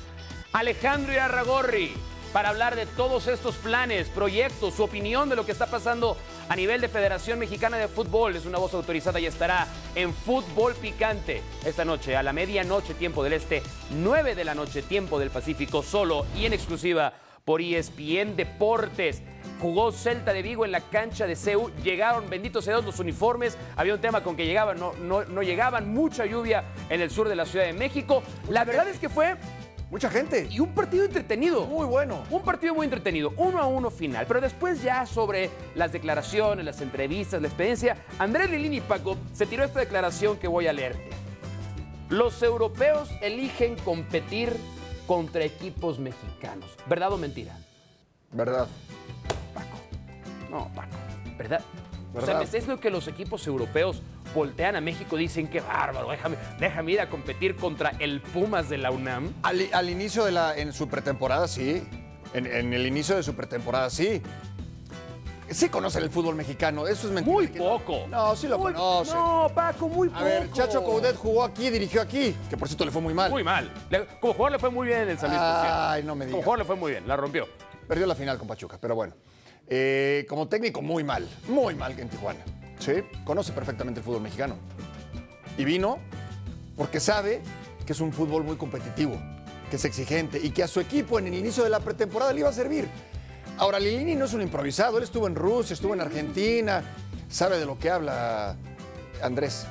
[0.53, 1.93] Alejandro Irarragorri,
[2.33, 6.17] para hablar de todos estos planes, proyectos, su opinión de lo que está pasando
[6.49, 8.37] a nivel de Federación Mexicana de Fútbol.
[8.37, 13.23] Es una voz autorizada y estará en Fútbol Picante esta noche, a la medianoche, tiempo
[13.23, 17.13] del Este, 9 de la noche, tiempo del Pacífico, solo y en exclusiva
[17.45, 19.23] por ESPN Deportes.
[19.61, 21.71] Jugó Celta de Vigo en la cancha de CEU.
[21.83, 23.57] Llegaron, benditos sean los uniformes.
[23.75, 25.93] Había un tema con que llegaban, no, no, no llegaban.
[25.93, 28.23] Mucha lluvia en el sur de la Ciudad de México.
[28.51, 29.37] La verdad es que fue
[29.91, 30.47] mucha gente.
[30.51, 31.67] y un partido entretenido.
[31.67, 32.25] Muy bueno.
[32.31, 34.27] Un partido muy entretenido, uno a uno final.
[34.27, 39.47] Pero después ya sobre las declaraciones, las entrevistas, la experiencia, Andrés Lilini y Paco se
[39.47, 41.11] tiró esta declaración que voy a leerte.
[42.09, 44.57] Los europeos eligen competir
[45.07, 46.71] contra equipos mexicanos.
[46.87, 47.59] ¿Verdad o mentira?
[48.33, 48.69] ¿Verdad?
[50.51, 50.97] No, Paco.
[51.37, 51.61] ¿Verdad?
[52.15, 52.39] O sea.
[52.39, 54.03] ¿me estás diciendo que los equipos europeos
[54.35, 58.69] voltean a México y dicen qué bárbaro, déjame, déjame ir a competir contra el Pumas
[58.69, 59.33] de la UNAM?
[59.43, 60.57] Al, al inicio de la.
[60.57, 61.87] En su pretemporada, sí.
[62.35, 64.23] En, en el inicio de su pretemporada, sí.
[65.51, 66.87] Sí conocen el fútbol mexicano.
[66.87, 67.35] Eso es mentira.
[67.35, 68.07] Muy poco.
[68.09, 69.15] No, sí lo Muy- conocen.
[69.17, 70.21] No, Paco, muy poco.
[70.21, 72.37] A ver, Chacho Coudet jugó aquí, dirigió aquí.
[72.51, 73.31] Que por cierto le fue muy mal.
[73.31, 73.73] Muy mal.
[73.89, 75.41] Le- como jugador le fue muy bien en el San Luis.
[75.43, 76.45] Ay, no me Como digas.
[76.45, 77.49] jugador le fue muy bien, la rompió.
[77.87, 79.15] Perdió la final con Pachuca, pero bueno.
[79.69, 81.29] Eh, como técnico, muy mal.
[81.49, 82.41] Muy mal en Tijuana.
[82.79, 82.93] Sí,
[83.25, 84.55] conoce perfectamente el fútbol mexicano.
[85.57, 85.99] Y vino
[86.77, 87.41] porque sabe
[87.85, 89.17] que es un fútbol muy competitivo,
[89.71, 92.41] que es exigente y que a su equipo en el inicio de la pretemporada le
[92.41, 92.87] iba a servir.
[93.59, 94.99] Ahora, Lilini no es un improvisado.
[94.99, 96.83] Él estuvo en Rusia, estuvo en Argentina,
[97.29, 98.57] sabe de lo que habla
[99.21, 99.67] Andrés.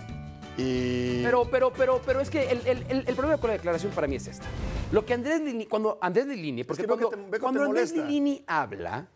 [0.57, 1.23] Y.
[1.23, 4.07] Pero, pero, pero, pero es que el, el- el- el problema con la declaración para
[4.07, 4.45] mí es esta.
[4.91, 7.91] Lo que Andrés Lilini, cuando Andrés Lilini, porque que que cuando, te- que Andrés.
[7.93, 9.07] Lilini habla,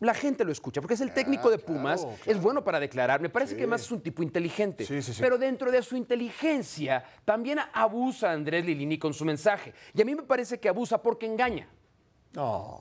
[0.00, 3.20] la gente lo escucha, porque es el técnico de Pumas, claro, es bueno para declarar,
[3.20, 3.56] me parece Sí.
[3.56, 4.84] que además es un tipo inteligente.
[4.84, 5.22] Sí, sí, sí.
[5.22, 9.72] Pero dentro de su inteligencia también abusa Andrés Lilini con su mensaje.
[9.94, 11.68] Y a mí me parece que abusa porque engaña.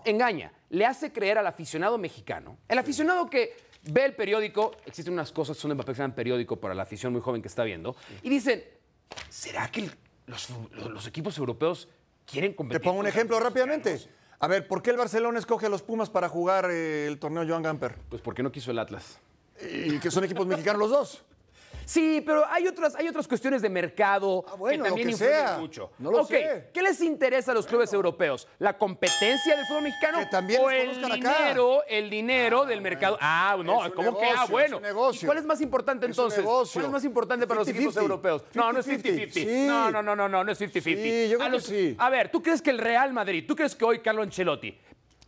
[0.06, 5.32] Engaña, le hace creer al aficionado mexicano, el aficionado que ve el periódico, existen unas
[5.32, 7.64] cosas que son de papel que se periódico para la afición muy joven que está
[7.64, 8.64] viendo, y dicen,
[9.30, 9.88] ¿será que
[10.26, 10.50] los,
[10.90, 11.88] los equipos europeos
[12.26, 12.82] quieren Te competir?
[12.82, 13.92] pongo un ejemplo rápidamente.
[13.92, 14.23] mexicanos?
[14.44, 17.46] A ver, ¿por qué el Barcelona escoge a los Pumas para jugar eh, el torneo
[17.48, 17.96] Joan Gamper?
[18.10, 19.18] Pues porque no quiso el Atlas.
[19.62, 21.24] Y que son equipos mexicanos los dos.
[21.86, 25.36] Sí, pero hay otras, hay otras cuestiones de mercado Ah, bueno, que también que influyen
[25.48, 25.58] sea.
[25.58, 25.92] mucho.
[26.00, 26.70] No lo sé.
[26.74, 28.48] ¿qué les interesa a los clubes europeos?
[28.60, 31.38] ¿La competencia del fútbol mexicano Que también o el conozcan acá.
[31.40, 33.18] dinero, el dinero del mercado?
[33.22, 34.26] Ah, no, Es ¿cómo que?
[34.26, 34.76] Ah, negocio, bueno.
[34.78, 35.26] es negocio.
[35.26, 36.40] ¿Y cuál es más importante entonces?
[36.40, 36.74] negocio.
[36.74, 37.76] ¿Cuál es más importante para los 50-50.
[37.76, 38.44] equipos europeos?
[38.54, 39.32] No, no es 50-50.
[39.32, 39.46] Sí.
[39.68, 40.84] No, no, no, no, no, no es 50-50.
[40.84, 41.96] Sí, yo creo a, que sí.
[41.98, 44.78] a ver, ¿tú crees que el Real Madrid, tú crees que hoy Carlo Ancelotti,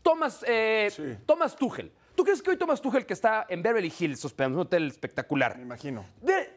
[0.01, 1.03] Thomas, eh, Sí.
[1.25, 4.65] Thomas Tuchel, ¿tú crees que hoy Thomas Tuchel que está en Beverly Hills hospedando un
[4.67, 5.57] hotel espectacular?
[5.57, 6.05] Me imagino.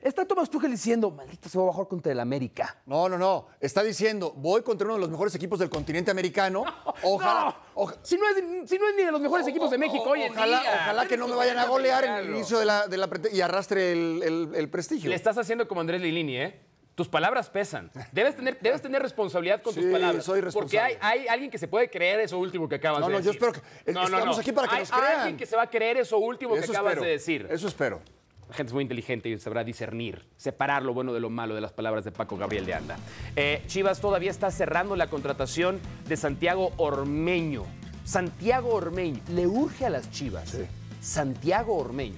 [0.03, 2.77] Está Thomas Tuchel diciendo, maldito, se va a bajar contra el América.
[2.87, 3.47] No, no, no.
[3.61, 6.65] Está diciendo, voy contra uno de los mejores equipos del continente americano.
[7.03, 7.45] Ojalá.
[7.75, 10.05] No, oja- si, no es, si no es ni de los mejores equipos de México
[10.07, 10.71] hoy en ojalá, día.
[10.83, 13.33] ojalá que no me vayan a golear en el inicio de la, de la prete-
[13.33, 15.11] y arrastre el, el- el prestigio.
[15.11, 16.61] Le estás haciendo como Andrés Lilini, ¿eh?
[16.95, 17.93] Tus palabras pesan.
[18.11, 20.25] Debes tener, debes tener responsabilidad con tus Sí, palabras.
[20.25, 21.21] soy Porque hay, responsable.
[21.21, 23.41] hay alguien que se puede creer eso último que acabas No, de no, yo decir.
[23.41, 23.53] espero
[23.85, 25.21] que- estamos aquí para que hay nos crean.
[25.21, 27.03] alguien que se va a creer eso último que acabas espero.
[27.03, 27.47] de decir.
[27.51, 28.01] Eso espero.
[28.49, 31.61] La gente es muy inteligente y sabrá discernir, separar lo bueno de lo malo de
[31.61, 32.97] las palabras de Paco Gabriel de Anda.
[33.37, 37.65] Eh, Chivas todavía está cerrando la contratación de Santiago Ormeño.
[38.05, 39.21] Santiago Ormeño.
[39.35, 40.49] Le urge a las Chivas.
[40.49, 40.65] Sí.
[41.03, 42.17] Santiago Ormeño.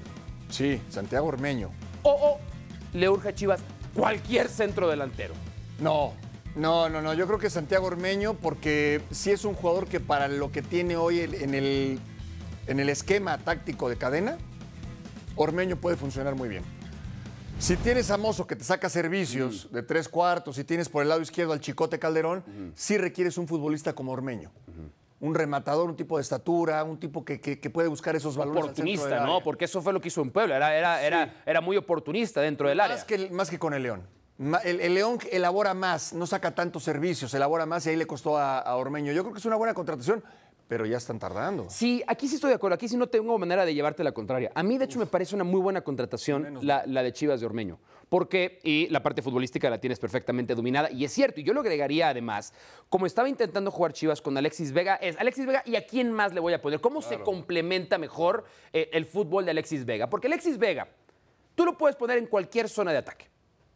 [0.48, 1.70] Sí, Santiago Ormeño.
[2.02, 2.38] O, o
[2.96, 3.60] le urge a Chivas
[3.92, 5.34] cualquier centro delantero.
[5.80, 6.12] No,
[6.54, 7.12] no, no, no.
[7.14, 10.96] Yo creo que Santiago Ormeño, porque sí es un jugador que para lo que tiene
[10.96, 11.98] hoy en el,
[12.68, 14.38] en el esquema táctico de cadena,
[15.42, 16.62] Ormeño puede funcionar muy bien.
[17.58, 21.08] Si tienes a Mozo que te saca servicios de tres cuartos, si tienes por el
[21.08, 24.50] lado izquierdo al Chicote Calderón, sí requieres un futbolista como Ormeño.
[25.20, 28.48] Un rematador, un tipo de estatura, un tipo que, que- que puede buscar esos del
[28.48, 29.32] Oportunista, ¿no?
[29.34, 29.44] área.
[29.44, 30.56] Porque eso fue lo que hizo en Puebla.
[30.56, 32.96] Era, era, era, era muy oportunista dentro del área.
[32.96, 34.02] Más que, más que con el León.
[34.64, 38.38] El, el León elabora más, no saca tantos servicios, elabora más y ahí le costó
[38.38, 39.12] a, a Ormeño.
[39.12, 40.22] Yo creo que es una buena contratación,
[40.70, 41.66] pero ya están tardando.
[41.68, 42.76] Sí, aquí sí estoy de acuerdo.
[42.76, 44.52] Aquí sí no tengo manera de llevarte la contraria.
[44.54, 47.46] A mí, de hecho, me parece una muy buena contratación la, la de Chivas de
[47.46, 47.80] Ormeño.
[48.08, 50.88] Porque, y la parte futbolística la tienes perfectamente dominada.
[50.92, 52.54] Y es cierto, y yo lo agregaría además,
[52.88, 56.32] como estaba intentando jugar Chivas con Alexis Vega, es Alexis Vega y a quién más
[56.34, 56.80] le voy a poner.
[56.80, 60.08] ¿Cómo se complementa mejor eh, el fútbol de Alexis Vega?
[60.08, 60.86] Porque Alexis Vega,
[61.56, 63.29] tú lo puedes poner en cualquier zona de ataque.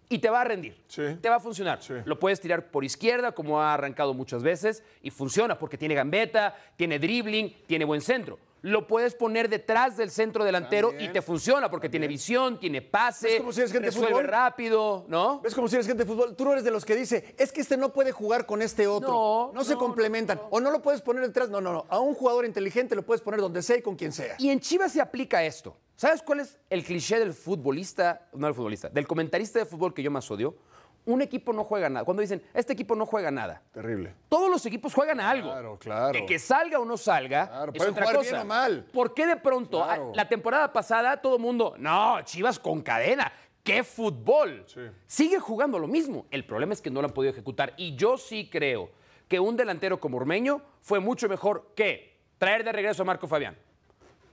[0.08, 0.76] Y te va a rendir.
[0.86, 1.02] Sí.
[1.20, 1.82] Te va a funcionar.
[1.82, 1.94] Sí.
[2.04, 6.56] Lo puedes tirar por izquierda, como ha arrancado muchas veces, y funciona porque tiene gambeta,
[6.76, 8.38] tiene dribbling, tiene buen centro.
[8.64, 11.11] Lo puedes poner detrás del centro delantero También.
[11.11, 14.14] y te funciona porque tiene visión, tiene pase, ¿Ves cómo si eres gente de resuelve
[14.14, 14.27] fútbol?
[14.27, 15.42] rápido, ¿no?
[15.42, 16.35] ¿Ves como si eres gente de fútbol?
[16.35, 18.87] Tú no eres de los que dice, es que este no puede jugar con este
[18.87, 19.50] otro.
[19.53, 20.40] No, se no, complementan.
[20.48, 21.50] O no lo puedes poner detrás.
[21.50, 21.85] No, no, no.
[21.90, 24.35] A un jugador inteligente lo puedes poner donde sea y con quien sea.
[24.38, 25.77] Y en Chivas se aplica esto.
[25.96, 30.03] ¿Sabes cuál es el cliché del futbolista, no del futbolista, del comentarista de fútbol que
[30.03, 30.57] yo más odio?
[31.06, 32.04] Un equipo no juega nada.
[32.04, 33.60] Cuando dicen, este equipo no juega nada.
[33.72, 34.14] Terrible.
[34.28, 35.50] Todos los equipos juegan a algo.
[35.50, 36.12] Claro, claro.
[36.12, 37.46] De que salga o no salga.
[37.48, 38.30] Claro, es pueden otra jugar cosa.
[38.30, 38.84] bien o mal.
[38.92, 40.12] ¿Por qué de pronto, Claro.
[40.12, 43.30] a- la temporada pasada, todo el mundo, no, Chivas con cadena?
[43.62, 44.64] ¡Qué fútbol!
[44.66, 44.80] Sí.
[45.06, 46.26] Sigue jugando lo mismo.
[46.30, 47.74] El problema es que no lo han podido ejecutar.
[47.76, 48.90] Y yo sí creo
[49.28, 53.56] que un delantero como Ormeño fue mucho mejor que traer de regreso a Marco Fabián.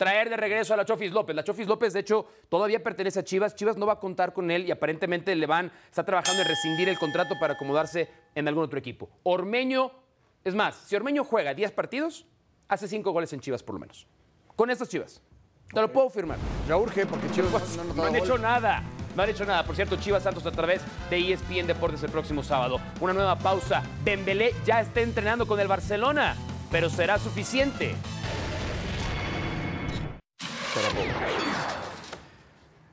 [0.02, 1.36] Traer de regreso a la Chofis López.
[1.36, 3.54] La Chofis López, de hecho, todavía pertenece a Chivas.
[3.54, 6.90] Chivas no va a contar con él y aparentemente le van, está trabajando en rescindir
[6.90, 9.12] el contrato para acomodarse en algún otro equipo.
[9.22, 9.92] Ormeño,
[10.44, 12.26] es más, si Ormeño juega 10 partidos,
[12.68, 14.08] hace 5 goles en Chivas por lo menos.
[14.56, 15.22] Con estas Chivas.
[15.72, 16.40] Te lo puedo firmar.
[16.68, 18.82] Ya urge porque Chivas Pues, no, no, no han hecho nada.
[19.16, 19.64] No han hecho nada.
[19.64, 22.82] Por cierto, Chivas Santos a través de ESPN Deportes el próximo sábado.
[23.02, 23.84] Una nueva pausa.
[24.04, 26.36] Dembélé ya está entrenando con el Barcelona,
[26.72, 27.96] pero será suficiente.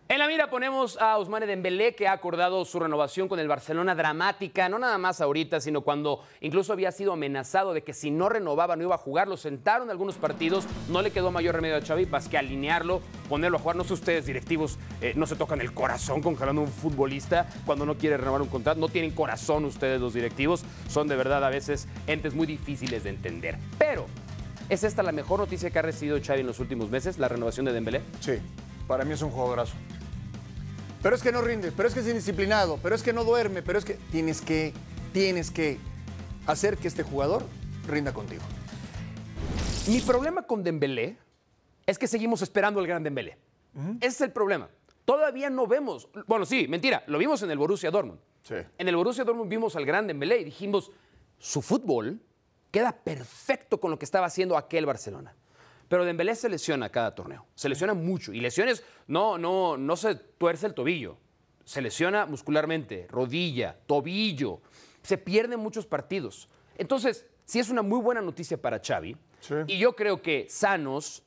[0.08, 3.94] En la mira ponemos a Ousmane Dembélé que ha acordado su renovación con el Barcelona
[3.94, 8.28] dramática, no nada más ahorita, sino cuando incluso había sido amenazado de que si no
[8.28, 11.80] renovaba no iba a jugar, lo sentaron algunos partidos, no le quedó mayor remedio a
[11.80, 13.76] Xavi más que alinearlo, ponerlo a jugar.
[13.76, 17.46] No sé ustedes directivos, eh, no se tocan el corazón con jalando a un futbolista
[17.64, 21.44] cuando no quiere renovar un contrato, no tienen corazón ustedes los directivos, son de verdad
[21.44, 23.56] a veces entes muy difíciles de entender.
[23.78, 24.06] Pero
[24.68, 27.64] ¿Es esta la mejor noticia que ha recibido Xavi en los últimos meses, la renovación
[27.64, 28.02] de Dembélé?
[28.20, 28.34] Sí,
[28.86, 29.74] para mí es un jugadorazo.
[31.02, 33.62] Pero es que no rinde, pero es que es indisciplinado, pero es que no duerme,
[33.62, 34.74] pero es que tienes que,
[35.14, 35.78] tienes que
[36.46, 37.44] hacer que este jugador
[37.86, 38.42] rinda contigo.
[39.86, 41.16] Mi problema con Dembélé
[41.86, 43.38] es que seguimos esperando al gran Dembélé.
[44.00, 44.68] Ese es el problema.
[45.06, 48.20] Todavía no vemos, bueno, sí, mentira, lo vimos en el Borussia Dortmund.
[48.42, 48.56] Sí.
[48.76, 50.90] En el Borussia Dortmund vimos al gran Dembélé y dijimos,
[51.38, 52.20] su fútbol
[52.70, 55.34] queda perfecto con lo que estaba haciendo aquel Barcelona.
[55.88, 57.46] Pero Dembélé se lesiona cada torneo.
[57.54, 58.32] Se lesiona mucho.
[58.32, 61.16] Y lesiones, no, no, no se tuerce el tobillo.
[61.64, 64.60] Se lesiona muscularmente, rodilla, tobillo.
[65.02, 66.48] Se pierden muchos partidos.
[66.76, 69.16] Entonces, sí es una muy buena noticia para Xavi.
[69.66, 71.22] Y yo creo que sanos,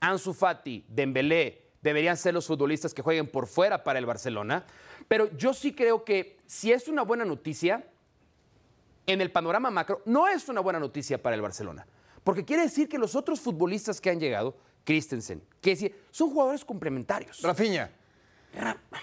[0.00, 4.64] Ansu Fati, Dembélé, deberían ser los futbolistas que jueguen por fuera para el Barcelona.
[5.08, 7.84] Pero yo sí creo que si es una buena noticia,
[9.06, 11.86] en el panorama macro, no es una buena noticia para el Barcelona.
[12.22, 17.42] Porque quiere decir que los otros futbolistas que han llegado, Christensen, que son jugadores complementarios.
[17.42, 17.90] Rafiña.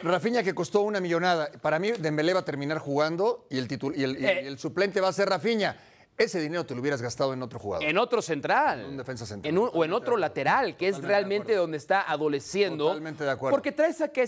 [0.02, 1.52] Rafiña que costó una millonada.
[1.62, 4.48] Para mí, Dembélé va a terminar jugando y el, y el, eh.
[4.48, 5.78] el suplente va a ser Rafiña.
[6.18, 7.88] Ese dinero te lo hubieras gastado en otro jugador.
[7.88, 8.82] En otro central.
[8.82, 9.58] En un defensa central.
[9.58, 12.86] o en otro lateral, que es realmente donde está adoleciendo.
[12.86, 13.56] Totalmente de acuerdo.
[13.56, 14.28] Porque traes a que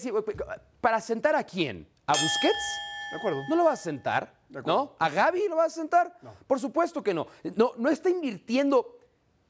[0.82, 1.88] ¿Para sentar a quién?
[2.08, 2.82] ¿A Busquets?
[3.12, 3.42] De acuerdo.
[3.48, 4.34] ¿No lo vas a sentar?
[4.66, 4.96] ¿No?
[5.00, 6.18] ¿A Gaby lo vas a sentar?
[6.22, 6.34] No.
[6.46, 7.28] Por supuesto que no.
[7.56, 9.00] No, no está invirtiendo.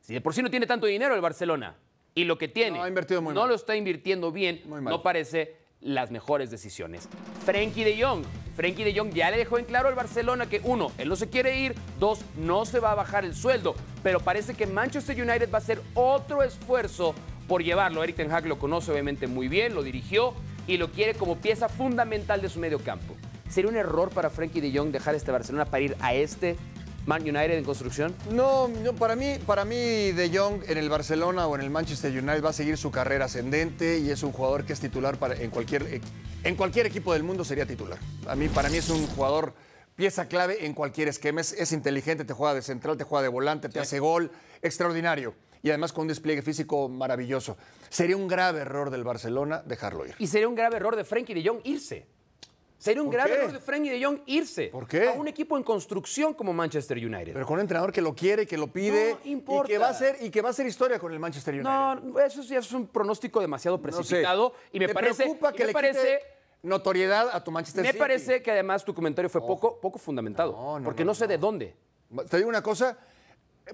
[0.02, 1.78] Si de por sí no tiene tanto dinero el Barcelona
[2.16, 5.58] y lo que tiene no, ha invertido muy no lo está invirtiendo bien, no parece
[5.80, 7.08] las mejores decisiones.
[7.46, 8.24] Frenkie de Jong.
[8.56, 11.30] Frenkie de Jong ya le dejó en claro al Barcelona que uno, él no se
[11.30, 15.50] quiere ir, dos, no se va a bajar el sueldo, pero parece que Manchester United
[15.52, 17.16] va a hacer otro esfuerzo
[17.48, 18.04] por llevarlo.
[18.04, 20.34] Eric Ten Hag lo conoce obviamente muy bien, lo dirigió
[20.68, 23.16] y lo quiere como pieza fundamental de su medio campo.
[23.50, 26.56] ¿Sería un error para Frenkie de Jong dejar este Barcelona para ir a este
[27.06, 28.16] Man United en construcción?
[28.32, 32.44] No, para, mí, para mí De Jong en el Barcelona o en el Manchester United
[32.44, 35.50] va a seguir su carrera ascendente y es un jugador que es titular para, en,
[35.52, 36.02] cualquier,
[36.44, 38.00] en cualquier equipo del mundo sería titular.
[38.28, 39.54] A mí, para mí es un jugador
[39.96, 41.42] pieza clave en cualquier esquema.
[41.42, 45.36] Es, inteligente, te juega de central, te juega de volante, te hace gol, extraordinario.
[45.62, 47.58] Y además con un despliegue físico maravilloso.
[47.90, 50.16] Sería un grave error del Barcelona dejarlo ir.
[50.20, 52.06] Y sería un grave error de Frenkie de Jong irse.
[52.84, 55.08] Sería un grave error de Frankie de Jong irse ¿Por qué?
[55.08, 57.32] a un equipo en construcción como Manchester United.
[57.32, 60.18] Pero con un entrenador que lo quiere, que lo pide y que va a ser
[60.20, 61.70] y que va a ser historia con el Manchester United.
[61.70, 66.20] No, eso ya es un pronóstico demasiado precipitado y me parece preocupa que le parece
[66.62, 67.94] notoriedad a tu Manchester City.
[67.94, 71.74] Me parece que además tu comentario fue poco, poco fundamentado, porque no, sé de dónde.
[72.30, 72.98] Te digo una cosa,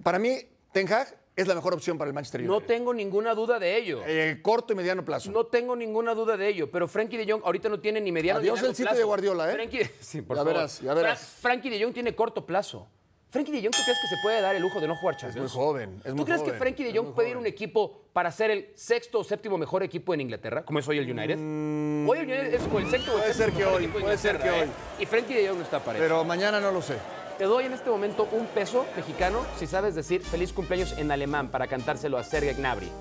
[0.03, 0.37] para mí
[0.71, 2.53] Ten Hag es la mejor opción para el Manchester United.
[2.53, 4.01] No tengo ninguna duda de ello.
[4.05, 5.31] Eh, corto y mediano plazo.
[5.31, 8.39] No tengo ninguna duda de ello, pero Frankie de Jong ahorita no tiene ni mediano
[8.39, 9.53] Adiós el sitio de Guardiola, ¿eh?
[9.53, 11.19] Frankie, sí, por ya verás, ya verás.
[11.41, 12.87] Frankie de Jong tiene corto plazo.
[13.31, 15.51] Frankie de Jong, ¿tú crees que se puede dar el lujo de no jugar Champions?
[15.51, 16.01] Es muy joven.
[16.17, 19.19] ¿Tú crees que Frankie de Jong puede ir a un equipo para ser el sexto
[19.19, 21.37] o séptimo mejor equipo en Inglaterra, como es hoy el United?
[21.37, 24.39] Mm, hoy el United es como el sexto o el ser que hoy, Puede ser
[24.39, 24.61] que hoy.
[24.61, 24.69] ¿eh?
[24.99, 26.03] Y Frankie de Jong no está para eso.
[26.03, 26.95] Pero mañana no lo sé.
[27.39, 31.47] Te doy en este momento un peso mexicano si sabes decir feliz cumpleaños en alemán
[31.47, 32.91] para cantárselo a Sergei Gnabry.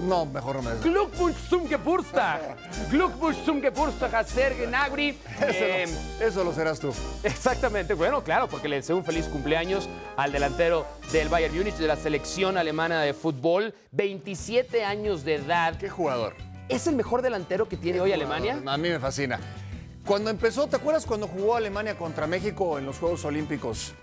[0.00, 0.82] No, mejor no me des.
[0.82, 2.56] Glückwunsch zum Geburtstag.
[2.90, 5.10] Glückwunsch zum Geburtstag a Sergei Gnabry.
[5.10, 5.84] Eso, eh,
[6.20, 6.90] eso, lo serás tú.
[7.22, 7.92] Exactamente.
[7.92, 11.96] Bueno, claro, porque le deseo un feliz cumpleaños al delantero del Bayern Múnich de la
[11.96, 13.74] selección alemana de fútbol.
[13.90, 15.76] 27 años de edad.
[15.76, 16.34] Qué jugador.
[16.70, 18.58] ¿Es el mejor delantero que tiene hoy Alemania?
[18.66, 19.38] A mí me fascina.
[20.06, 23.94] Cuando empezó, ¿te acuerdas cuando jugó Alemania contra México en los Juegos Olímpicos?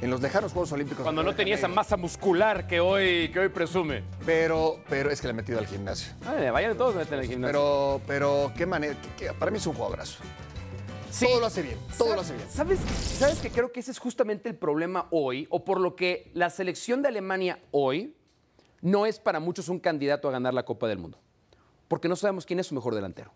[0.00, 1.02] En los lejanos Juegos Olímpicos.
[1.02, 4.02] Cuando no tenía esa masa muscular que hoy, que hoy presume.
[4.24, 6.14] Pero, pero es que le he metido al gimnasio.
[6.26, 7.52] Ay, vayan todos meten al gimnasio.
[7.52, 8.96] Pero, pero, qué manera.
[9.38, 10.22] para mí es un jugadorazo.
[11.10, 11.26] Sí.
[11.26, 12.48] Todo lo hace bien, todo lo hace bien.
[12.50, 12.80] ¿Sabes,
[13.18, 15.46] ¿Sabes que creo que ese es justamente el problema hoy?
[15.50, 18.16] O por lo que la selección de Alemania hoy
[18.80, 21.18] no es para muchos un candidato a ganar la Copa del Mundo.
[21.86, 23.32] Porque no sabemos quién es su mejor delantero.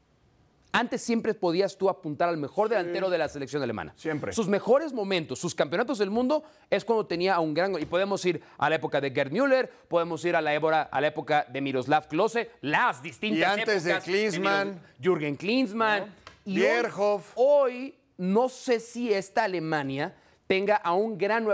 [0.76, 3.94] Antes siempre podías tú apuntar al mejor delantero de la selección alemana.
[3.96, 4.32] Siempre.
[4.34, 7.80] Sus mejores momentos, sus campeonatos del mundo es cuando tenía a un gran...
[7.80, 11.06] Y podemos ir a la época de Gerd Müller, podemos ir a la, a la
[11.06, 14.78] época de Miroslav Klose, las distintas Y antes de Klinsmann.
[15.00, 16.14] Jürgen Klinsmann.
[16.44, 17.32] Y Bierhoff.
[17.36, 20.14] Hoy, no sé si esta Alemania
[20.46, 21.48] tenga a un gran...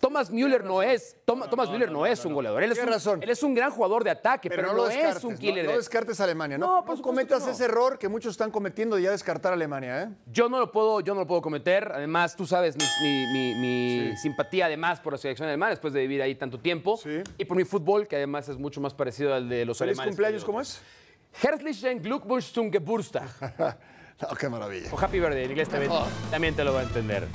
[0.00, 2.62] Thomas Müller no es, Thomas, Müller no, es un goleador.
[2.62, 3.22] Él es un, razón.
[3.22, 5.64] Él es un gran jugador de ataque, pero, no, es un killer.
[5.64, 6.66] No, descartes a Alemania, ¿no?
[6.66, 10.08] No, pues cometas ese error que muchos están cometiendo de ya descartar a Alemania, ¿eh?
[10.26, 11.90] Yo no lo puedo, yo no lo puedo cometer.
[11.92, 16.58] Además, tú sabes mi, simpatía además por la selección alemana después de vivir ahí tanto
[16.58, 17.00] tiempo.
[17.38, 20.12] Y por mi fútbol, que además es mucho más parecido al de los ¿Feliz alemanes.
[20.12, 20.80] cumpleaños cómo es?
[21.42, 23.28] Herzlichen Glückwunsch zum Geburtstag.
[24.20, 24.90] no, qué maravilla.
[24.92, 25.92] O Happy Birthday, en inglés también,
[26.30, 27.26] también te lo va a entender.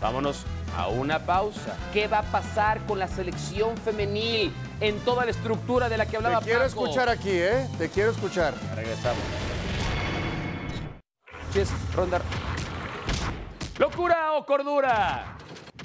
[0.00, 0.44] Vámonos
[0.76, 1.76] a una pausa.
[1.92, 6.16] ¿Qué va a pasar con la selección femenil en toda la estructura de la que
[6.16, 7.68] hablaba Te quiero escuchar aquí, ¿eh?
[7.78, 8.54] Te quiero escuchar.
[8.76, 9.22] regresamos.
[11.52, 12.22] Cheers, Rondar.
[13.78, 15.36] ¿Locura o cordura?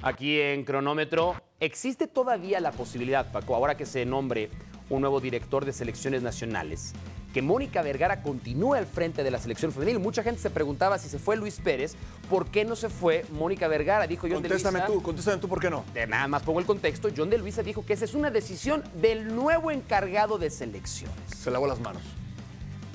[0.01, 4.49] Aquí en Cronómetro, ¿existe todavía la posibilidad, Paco, ahora que se nombre
[4.89, 6.93] un nuevo director de selecciones nacionales,
[7.33, 9.99] que Mónica Vergara continúe al frente de la selección femenil.
[9.99, 11.95] Mucha gente se preguntaba si se fue Luis Pérez,
[12.29, 14.07] ¿por qué no se fue Mónica Vergara?
[14.07, 14.99] Dijo John Contéstame de Luisa.
[14.99, 15.83] tú, contéstame tú por qué no.
[15.93, 17.09] De nada más pongo el contexto.
[17.15, 21.17] John de Luisa dijo que esa es una decisión del nuevo encargado de selecciones.
[21.35, 22.03] Se lavó las manos.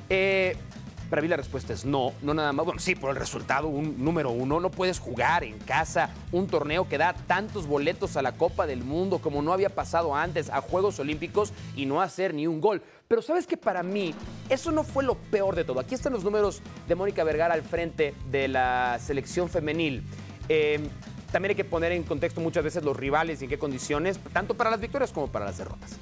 [0.08, 0.56] Eh,
[1.10, 2.66] para mí la respuesta es no, no nada más.
[2.66, 4.60] Bueno, sí, por el resultado, un número uno.
[4.60, 8.84] No puedes jugar en casa un torneo que da tantos boletos a la Copa del
[8.84, 12.82] Mundo como no había pasado antes a Juegos Olímpicos y no hacer ni un gol.
[13.08, 14.14] Pero sabes que para mí
[14.50, 15.80] eso no fue lo peor de todo.
[15.80, 20.04] Aquí están los números de Mónica Vergara al frente de la selección femenil.
[20.50, 20.78] Eh,
[21.32, 24.54] también hay que poner en contexto muchas veces los rivales y en qué condiciones, tanto
[24.54, 25.96] para las victorias como para las derrotas.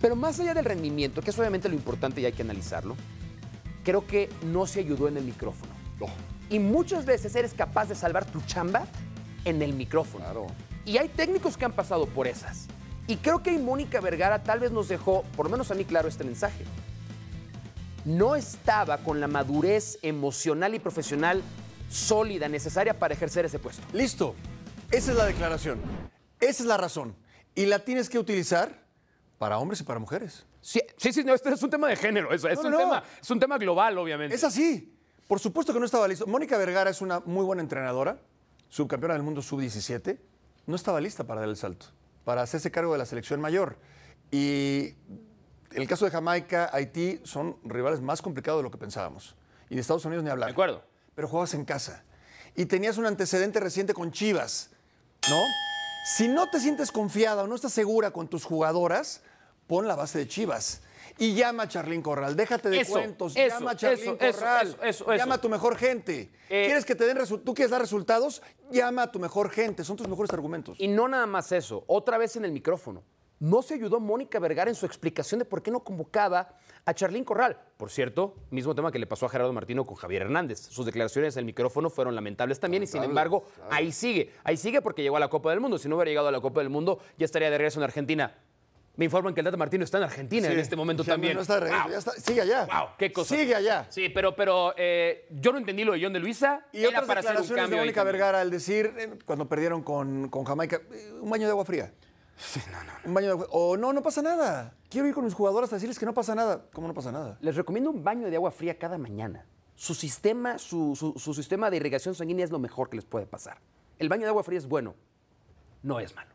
[0.00, 2.96] Pero más allá del rendimiento, que es obviamente lo importante y hay que analizarlo,
[3.84, 5.72] creo que no se ayudó en el micrófono.
[6.48, 8.86] Y muchas veces eres capaz de salvar tu chamba
[9.44, 10.24] en el micrófono.
[10.24, 10.46] Claro.
[10.84, 12.68] Y hay técnicos que han pasado por esas.
[13.12, 16.08] Y creo que Mónica Vergara tal vez nos dejó, por lo menos a mí claro,
[16.08, 16.64] este mensaje.
[18.06, 21.42] No estaba con la madurez emocional y profesional
[21.90, 23.82] sólida necesaria para ejercer ese puesto.
[23.92, 24.34] Listo.
[24.90, 25.78] Esa es la declaración.
[26.40, 27.14] Esa es la razón.
[27.54, 28.82] Y la tienes que utilizar
[29.36, 30.46] para hombres y para mujeres.
[30.62, 32.78] Sí, sí, sí, no, este es un tema de género, es, es No, un, no.
[32.78, 34.34] Tema, es un tema global, obviamente.
[34.34, 34.96] Es así.
[35.28, 36.26] Por supuesto que no estaba listo.
[36.26, 38.18] Mónica Vergara es una muy buena entrenadora,
[38.70, 40.18] subcampeona del mundo sub-17.
[40.66, 41.88] No estaba lista para dar el salto,
[42.24, 43.78] para hacerse cargo de la selección mayor.
[44.30, 44.94] Y
[45.72, 49.36] el caso de Jamaica, Haití son rivales más complicados de lo que pensábamos.
[49.68, 50.48] Y de Estados Unidos ni hablar.
[50.48, 50.82] De acuerdo.
[51.14, 52.04] Pero jugabas en casa.
[52.54, 54.70] Y tenías un antecedente reciente con Chivas,
[55.30, 55.40] ¿no?
[56.16, 59.22] Si no te sientes confiada o no estás segura con tus jugadoras,
[59.66, 60.82] pon la base de Chivas.
[61.22, 62.34] Y llama a Charlín Corral.
[62.34, 63.36] Déjate de Eso, cuentos.
[63.36, 65.18] eso, llama a Charlín eso, Corral.
[65.18, 66.32] Llama a tu mejor gente.
[66.48, 68.42] Eh, ¿Quieres que te den ¿Tú quieres dar resultados?
[68.72, 69.84] Llama a tu mejor gente.
[69.84, 70.80] Son tus mejores argumentos.
[70.80, 73.04] Y no nada más eso, otra vez en el micrófono.
[73.38, 77.22] No se ayudó Mónica Vergara en su explicación de por qué no convocaba a Charlín
[77.22, 77.56] Corral.
[77.76, 80.58] Por cierto, mismo tema que le pasó a Gerardo Martino con Javier Hernández.
[80.58, 84.32] Sus declaraciones en el micrófono fueron lamentables también y sin embargo ahí sigue.
[84.42, 85.78] Ahí sigue porque llegó a la Copa del Mundo.
[85.78, 88.34] Si no hubiera llegado a la Copa del Mundo ya estaría de regreso en Argentina.
[88.96, 90.60] Me informan que el Tata Martino está en Argentina en Sí.
[90.60, 91.34] este momento Ya también.
[91.34, 91.92] No está de regreso, Wow.
[91.92, 92.10] ya está.
[92.12, 92.66] Sigue allá.
[92.66, 93.34] Wow, qué cosa.
[93.34, 93.86] Sigue allá.
[93.88, 96.66] Sí, pero, pero eh, yo no entendí lo de John de Luisa.
[96.72, 98.04] Y Era otras para hacer un declaraciones de Mónica.
[98.04, 101.90] Vergara al decir, eh, cuando perdieron con, con Jamaica, eh, un baño de agua fría.
[103.06, 103.46] Un baño de agua.
[103.50, 104.74] O no, no pasa nada.
[104.90, 106.66] Quiero ir con mis jugadoras a decirles que no pasa nada.
[106.72, 107.38] ¿Cómo no pasa nada?
[107.40, 109.46] Les recomiendo un baño de agua fría cada mañana.
[109.74, 113.24] Su sistema, su, su- su sistema de irrigación sanguínea es lo mejor que les puede
[113.26, 113.58] pasar.
[113.98, 114.94] El baño de agua fría es bueno,
[115.82, 116.30] no es malo.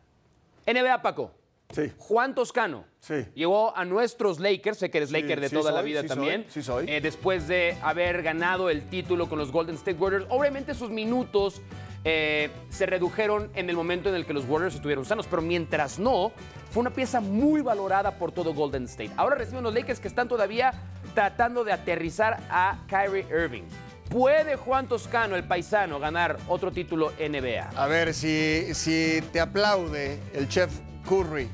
[0.66, 1.32] NBA, Paco.
[1.74, 1.92] Sí.
[1.98, 3.26] Juan Toscano Sí.
[3.34, 6.08] llegó a nuestros Lakers, sé que eres Sí, Laker de sí toda la vida sí
[6.08, 6.44] también.
[6.44, 6.86] soy, sí soy.
[6.90, 11.60] Eh, después de haber ganado el título con los Golden State Warriors, obviamente sus minutos
[12.04, 15.98] eh, se redujeron en el momento en el que los Warriors estuvieron sanos, pero mientras
[15.98, 16.32] no,
[16.70, 19.10] fue una pieza muy valorada por todo Golden State.
[19.16, 20.72] Ahora reciben los Lakers que están todavía
[21.14, 23.64] tratando de aterrizar a Kyrie Irving.
[24.08, 27.70] ¿Puede Juan Toscano, el paisano, ganar otro título NBA?
[27.76, 30.70] A ver, si, si te aplaude el chef
[31.08, 31.48] Curry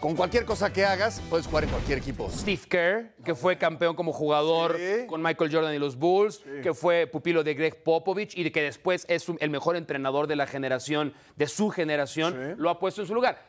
[0.00, 2.30] con cualquier cosa que hagas, puedes jugar en cualquier equipo.
[2.30, 5.06] Steve Kerr, que fue campeón como jugador Sí.
[5.08, 8.62] con Michael Jordan y los Bulls, que fue pupilo de Greg Popovich y de que
[8.62, 12.54] después es el mejor entrenador de la generación, de su generación, Sí.
[12.60, 13.42] lo ha puesto en su lugar.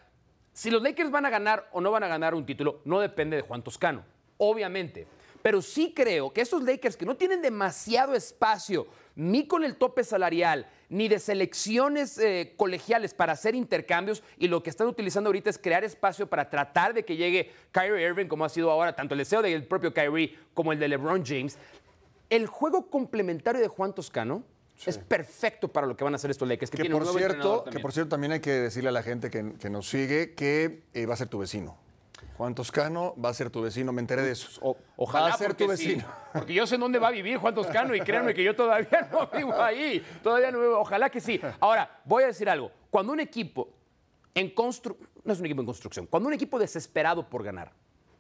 [0.54, 3.36] Si los Lakers van a ganar o no van a ganar un título, no depende
[3.36, 4.04] de Juan Toscano,
[4.38, 5.06] obviamente.
[5.44, 10.04] Pero sí creo que estos Lakers que no tienen demasiado espacio, ni con el tope
[10.04, 15.50] salarial, ni de selecciones eh, colegiales para hacer intercambios, y lo que están utilizando ahorita
[15.50, 19.14] es crear espacio para tratar de que llegue Kyrie Irving, como ha sido ahora, tanto
[19.14, 21.58] el deseo del propio Kyrie como el de LeBron James.
[22.30, 24.44] El juego complementario de Juan Toscano
[24.86, 26.72] es perfecto para lo que van a hacer estos Lakers.
[26.72, 27.82] Que, por, cierto, que también.
[27.82, 31.06] por cierto, también hay que decirle a la gente que, que nos sigue que eh,
[31.06, 31.78] va a ser tu vecino.
[32.38, 34.48] Juan Toscano va a ser tu vecino, me enteré de eso.
[34.62, 36.06] O- ojalá va a ser tu sí, vecino.
[36.34, 39.10] porque yo sé en dónde va a vivir Juan Toscano y créanme que yo todavía
[39.12, 40.06] no vivo ahí.
[40.22, 40.80] Todavía no vivo.
[40.80, 41.42] Ojalá que sí.
[41.60, 42.72] Ahora, voy a decir algo.
[42.90, 43.70] Cuando un equipo
[44.36, 47.72] en constru no es un equipo en construcción, cuando un equipo desesperado por ganar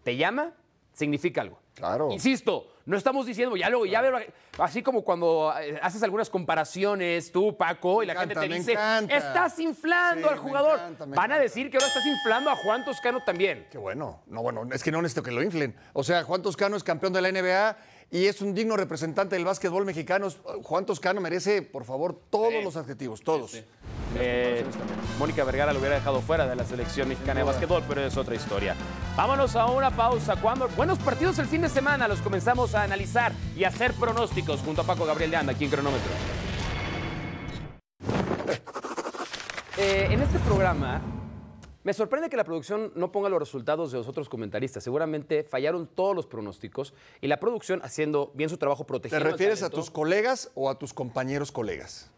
[0.03, 0.53] te llama,
[0.97, 1.59] significa algo.
[1.75, 2.09] Claro.
[2.11, 4.17] Insisto, no estamos diciendo, ya luego, ya veo,
[4.57, 8.71] así como cuando eh, haces algunas comparaciones, tú, Paco, y la encanta, gente te dice,
[8.73, 9.15] encanta.
[9.15, 10.79] estás inflando Sí, al me jugador.
[10.79, 13.67] encanta, me Van a decir que ahora estás inflando a Juan Toscano también.
[13.69, 14.21] Qué bueno.
[14.25, 15.75] No, bueno, es que no necesito que lo inflen.
[15.93, 17.77] O sea, Juan Toscano es campeón de la NBA
[18.09, 20.29] y es un digno representante del básquetbol mexicano.
[20.63, 22.63] Juan Toscano merece, por favor, todos Sí.
[22.63, 23.51] los adjetivos, todos.
[24.15, 24.63] Eh,
[25.19, 28.35] Mónica Vergara lo hubiera dejado fuera de la selección mexicana de básquetbol, pero es otra
[28.35, 28.75] historia.
[29.15, 30.35] Vámonos a una pausa.
[30.37, 34.61] Cuando buenos partidos el fin de semana los comenzamos a analizar y a hacer pronósticos
[34.61, 36.11] junto a Paco Gabriel de Anda aquí en Cronómetro.
[39.79, 41.01] Eh, en este programa
[41.83, 44.83] Me sorprende que la producción no ponga los resultados de los otros comentaristas.
[44.83, 49.25] Seguramente fallaron todos los pronósticos y la producción haciendo bien su trabajo ¿Te protegiendo.
[49.25, 52.11] al refieres a tus colegas o a tus compañeros colegas?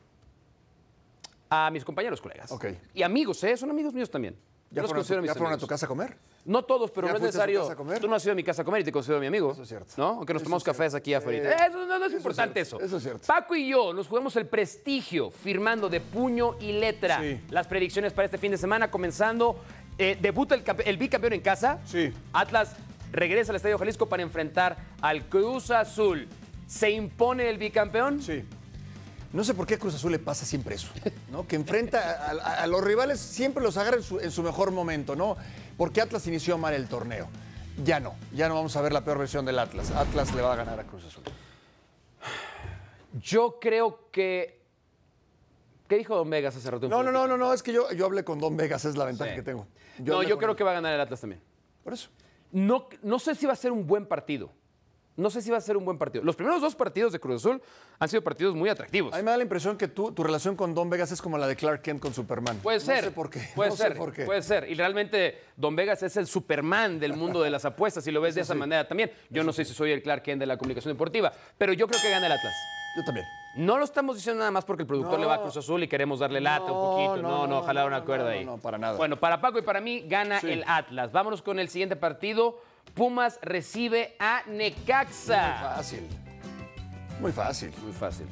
[1.49, 2.51] A mis compañeros colegas.
[2.51, 2.65] Ok.
[2.93, 3.57] Y amigos, ¿eh?
[3.57, 4.35] Son amigos míos también.
[4.71, 5.61] Yo ¿Ya, los fueron, a tu, considero mis ya fueron a amigos.
[5.61, 6.15] tu casa a comer?
[6.45, 7.61] No todos, pero ¿Ya no es fuiste a su necesario.
[7.61, 7.99] casa a comer?
[7.99, 9.51] Tú no has ido a mi casa a comer y te considero mi amigo.
[9.51, 9.93] Eso es cierto.
[9.97, 10.09] ¿No?
[10.09, 10.77] Aunque nos Eso tomamos es cierto.
[10.77, 11.49] cafés aquí afuera.
[11.49, 12.77] Eh, eso no, no es eso es importante cierto.
[12.77, 12.85] eso.
[12.85, 13.25] Eso es cierto.
[13.25, 17.41] Paco y yo nos jugamos el prestigio firmando de puño y letra Sí.
[17.49, 19.59] las predicciones para este fin de semana, comenzando.
[19.97, 21.79] eh, debuta el, campe- el bicampeón en casa.
[21.85, 22.13] Sí.
[22.31, 22.73] Atlas
[23.11, 26.27] regresa al Estadio Jalisco para enfrentar al Cruz Azul.
[26.67, 28.21] ¿Se impone el bicampeón?
[28.21, 28.45] Sí.
[29.31, 30.87] No sé por qué a Cruz Azul le pasa siempre eso,
[31.31, 31.45] ¿no?
[31.47, 34.71] Que enfrenta a, a- a los rivales, siempre los agarra en su, en su mejor
[34.71, 35.37] momento, ¿no?
[35.77, 37.27] Porque Atlas inició mal el torneo.
[37.83, 39.91] Ya no, ya no vamos a ver la peor versión del Atlas.
[39.91, 41.23] Atlas le va a ganar a Cruz Azul.
[43.21, 44.59] Yo creo que.
[45.87, 46.87] ¿Qué dijo Don Vegas hace rato?
[46.87, 49.05] No, no, no, no, no, es que yo, yo hablé con Don Vegas, es la
[49.05, 49.35] ventaja Sí.
[49.37, 49.67] que tengo.
[49.99, 50.55] no, yo creo él.
[50.57, 51.41] que va a ganar el Atlas también.
[51.83, 52.09] Por eso.
[52.51, 54.51] No, no sé si va a ser un buen partido.
[55.19, 56.23] No sé si va a ser un buen partido.
[56.23, 57.61] Los primeros dos partidos de Cruz Azul
[57.99, 59.13] han sido partidos muy atractivos.
[59.13, 61.37] A mí me da la impresión que tú, tu relación con Don Vegas es como
[61.37, 62.57] la de Clark Kent con Superman.
[62.63, 63.03] Puede ser.
[63.03, 63.41] No sé por qué.
[63.55, 63.97] Puede no sé ser.
[63.97, 64.25] por qué.
[64.25, 64.69] Puede ser.
[64.69, 68.35] Y realmente Don Vegas es el Superman del mundo de las apuestas, si lo ves
[68.35, 69.11] de esa manera también.
[69.29, 72.01] Yo no sé si soy el Clark Kent de la comunicación deportiva, pero yo creo
[72.01, 72.53] que gana el Atlas.
[72.97, 73.25] Yo también.
[73.55, 75.19] No lo estamos diciendo nada más porque el productor No.
[75.19, 77.17] le va a Cruz Azul y queremos darle lata un No, poquito.
[77.17, 78.45] no, No, no, no, una cuerda ahí.
[78.45, 78.97] no, para nada.
[78.97, 80.49] Bueno, para Paco y para mí gana Sí.
[80.49, 81.11] el Atlas.
[81.11, 82.61] Vámonos con el siguiente partido.
[82.93, 85.55] Pumas recibe a Necaxa.
[85.59, 86.07] Muy fácil.
[87.19, 87.71] Muy fácil.
[87.83, 88.25] Muy fácil.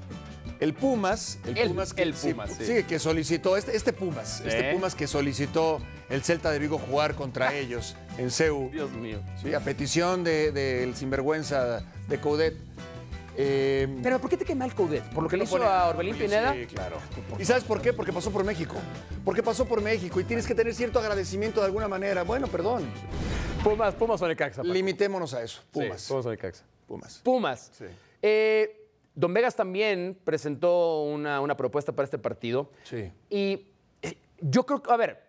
[0.60, 2.66] El Pumas, el, El- Pumas, que, el Pumas, sí.
[2.66, 5.80] sí, que solicitó, este, este Pumas, este Pumas que solicitó
[6.10, 9.20] el Celta de Vigo jugar contra ellos en CEU, Dios mío.
[9.42, 12.56] sí, a petición del de, del sinvergüenza de Coudet.
[13.40, 15.04] Eh, Pero ¿por qué te quema el Coudet?
[15.14, 16.54] ¿Por lo que le hizo pone- a Orbelín Pineda?
[16.54, 16.98] Sí, claro.
[17.38, 17.94] ¿Y sabes por qué?
[17.94, 18.76] Porque pasó por México.
[19.24, 22.24] Porque pasó por México y tienes que tener cierto agradecimiento de alguna manera.
[22.24, 22.84] Bueno, perdón.
[23.64, 24.62] Pumas, Pumas o Necaxa.
[24.64, 24.74] Paco?
[24.74, 25.62] Limitémonos a eso.
[25.72, 26.02] Pumas.
[26.02, 26.64] Sí, Pumas o Necaxa.
[26.88, 27.22] Pumas.
[27.24, 27.70] Pumas.
[27.78, 27.86] Sí.
[28.22, 32.72] Eh, Don Vegas también presentó una, una propuesta para este partido.
[32.84, 33.12] Sí.
[33.30, 33.68] Y
[34.02, 35.27] eh, yo creo que, a ver,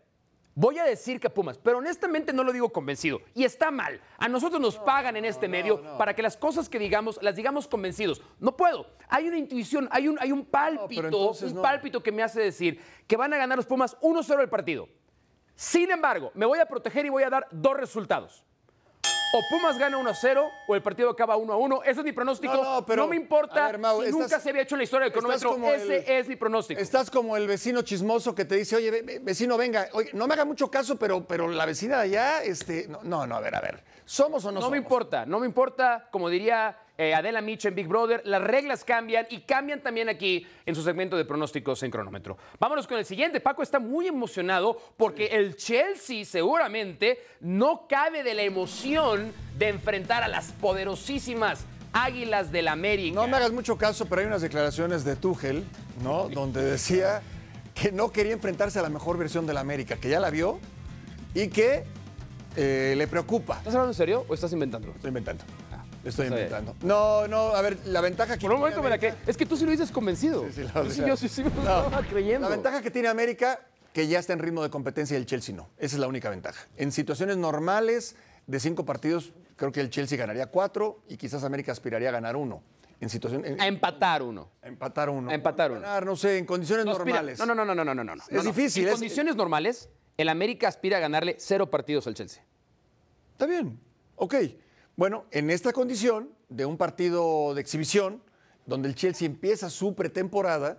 [0.59, 3.21] voy a decir que Pumas, pero honestamente no lo digo convencido.
[3.33, 4.01] Y está mal.
[4.19, 7.69] A nosotros nos pagan en este medio para que las cosas que digamos las digamos
[7.69, 8.21] convencidos.
[8.41, 8.87] No puedo.
[9.09, 11.63] Hay una intuición, hay un, hay un pálpito, entonces un no.
[11.63, 14.89] pálpito que me hace decir que van a ganar los Pumas 1-0 el partido.
[15.55, 18.45] Sin embargo, me voy a proteger y voy a dar dos resultados.
[19.31, 21.83] O Pumas gana 1-0 o el partido acaba 1-1.
[21.85, 22.55] Ese es mi pronóstico.
[22.55, 24.79] No, no, pero, me importa a ver, Mau, si estás- nunca se había hecho en
[24.79, 25.55] la historia del cronómetro.
[25.75, 26.81] Ese el- es mi pronóstico.
[26.81, 30.27] Estás como el vecino chismoso que te dice, oye, ve- ve- vecino, venga, oye, no
[30.27, 33.41] me haga mucho caso, pero, pero la vecina de allá, este, no, no, no, a
[33.41, 34.73] ver, a ver, ¿somos o no, No somos?
[34.73, 38.85] me importa, no me importa, como diría eh, Adela Micha en Big Brother, las reglas
[38.85, 42.37] cambian y cambian también aquí en su segmento de pronósticos en cronómetro.
[42.59, 43.41] Vámonos con el siguiente.
[43.41, 50.25] Paco está muy emocionado porque el Chelsea seguramente no cabe de la emoción de enfrentar
[50.25, 53.15] a las poderosísimas Águilas del América.
[53.15, 55.65] No me hagas mucho caso, pero hay unas declaraciones de Tuchel,
[56.03, 56.29] ¿no?
[56.29, 57.23] Donde decía
[57.75, 60.59] que no quería enfrentarse a la mejor versión de la América, que ya la vio
[61.33, 61.85] y que
[62.57, 63.59] eh, le preocupa.
[63.59, 64.95] ¿Estás hablando en serio o estás inventándolo?
[64.95, 65.45] Estoy inventando.
[66.09, 66.75] Estoy inventando.
[66.83, 69.31] No, no, a ver, la ventaja que Por un tiene momento me la que América-
[69.31, 70.45] Es que tú sí lo dices convencido.
[70.47, 72.49] Sí, sí, lo- Yo sí, yo sí, sí me No, estaba creyendo.
[72.49, 73.61] La ventaja que tiene América,
[73.93, 75.69] que ya está en ritmo de competencia y el Chelsea no.
[75.79, 76.67] Esa es la única ventaja.
[76.77, 81.73] En situaciones normales de cinco partidos, creo que el Chelsea ganaría cuatro y quizás América
[81.73, 82.63] aspiraría a ganar uno.
[83.01, 84.49] En situación, en- A empatar uno.
[84.63, 85.31] a empatar uno.
[85.31, 85.81] a empatar uno.
[85.83, 87.39] Ganar, no sé, en condiciones No, normales.
[87.39, 88.15] No, no, no, no, no, no, no, no.
[88.23, 88.43] Es no, no.
[88.43, 92.43] difícil, En es- condiciones normales, el América aspira a ganarle cero partidos al Chelsea.
[93.33, 93.79] Está bien.
[94.17, 94.35] Ok.
[94.99, 98.21] Bueno, en esta condición de un partido de exhibición,
[98.67, 100.79] donde el Chelsea empieza su pretemporada,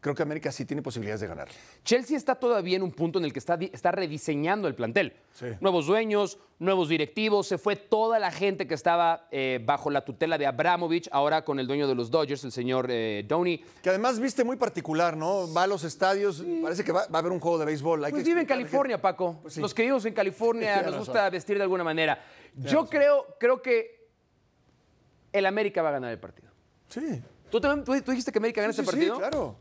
[0.00, 1.46] creo que América sí tiene posibilidades de ganar.
[1.84, 5.12] Chelsea está todavía en un punto en el que está, está rediseñando el plantel.
[5.32, 5.46] Sí.
[5.60, 10.38] Nuevos dueños, nuevos directivos, se fue toda la gente que estaba eh, bajo la tutela
[10.38, 13.64] de Abramovich, ahora con el dueño de los Dodgers, el señor eh, Downey.
[13.80, 15.52] Que además viste muy particular, ¿no?
[15.54, 18.04] Va a los estadios, parece que va, va a haber un juego de béisbol.
[18.04, 19.38] Hay Pues que vive en California, Paco.
[19.42, 19.60] Pues sí.
[19.60, 22.20] Los que vivimos en California nos gusta vestir de alguna manera.
[22.56, 24.08] Yo creo, creo que
[25.32, 26.50] el América va a ganar el partido.
[26.88, 27.22] Sí.
[27.50, 29.18] ¿Tú, también, tú, tú dijiste que América gana Sí, este sí, sí, partido?
[29.18, 29.56] claro.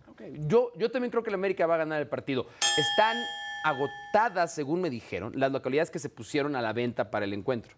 [0.48, 2.46] Yo, yo también creo que el América va a ganar el partido.
[2.78, 3.18] Están
[3.66, 7.74] agotadas, según me dijeron, las localidades que se pusieron a la venta para el encuentro.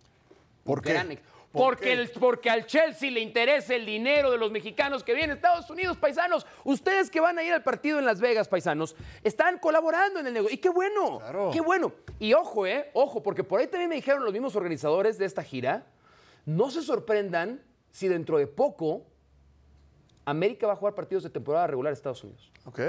[0.63, 0.93] ¿Por qué?
[0.93, 1.11] Gran
[1.53, 5.29] ¿Por Porque, el- porque al Chelsea le interesa el dinero de los mexicanos que vienen
[5.31, 6.47] a Estados Unidos, paisanos.
[6.63, 10.33] Ustedes que van a ir al partido en Las Vegas, paisanos, están colaborando en el
[10.33, 10.55] negocio.
[10.55, 11.51] Y qué bueno, Claro.
[11.53, 11.93] qué bueno.
[12.17, 15.43] Y ojo, eh, ojo, porque por ahí también me dijeron los mismos organizadores de esta
[15.43, 15.85] gira,
[16.45, 19.05] no se sorprendan si dentro de poco
[20.25, 22.51] América va a jugar partidos de temporada regular a Estados Unidos.
[22.65, 22.79] Ok.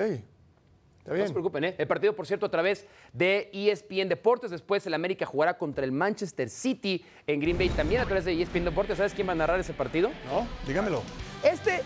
[1.07, 1.75] No se preocupen, ¿eh?
[1.77, 4.51] El partido, por cierto, a través de ESPN Deportes.
[4.51, 8.41] Después el América jugará contra el Manchester City en Green Bay también a través de
[8.41, 8.97] ESPN Deportes.
[8.97, 10.11] ¿Sabes quién va a narrar ese partido?
[10.27, 11.03] No, dígamelo.
[11.43, 11.83] Este,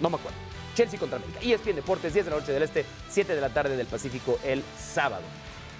[0.00, 0.38] no me acuerdo.
[0.74, 1.38] Chelsea contra América.
[1.42, 4.62] ESPN Deportes, 10 de la noche del Este, 7 de la tarde del Pacífico el
[4.78, 5.22] sábado.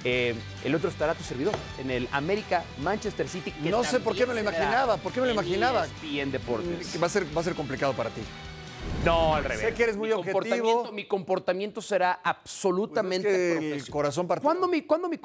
[0.05, 3.51] Eh, el otro estará tu servidor en el América Manchester City.
[3.53, 5.87] que No sé por qué me lo imaginaba, por qué me lo imaginaba.
[5.87, 7.03] ESPN Deportes.
[7.03, 8.21] Va a ser, va a ser complicado para ti.
[9.05, 9.61] No, al revés.
[9.61, 10.41] Sé que eres muy mi objetivo.
[10.41, 14.49] comportamiento- Mi comportamiento será absolutamente Pues es que el corazón partido.
[14.51, 15.19] ¿Cuándo mi, cuándo mi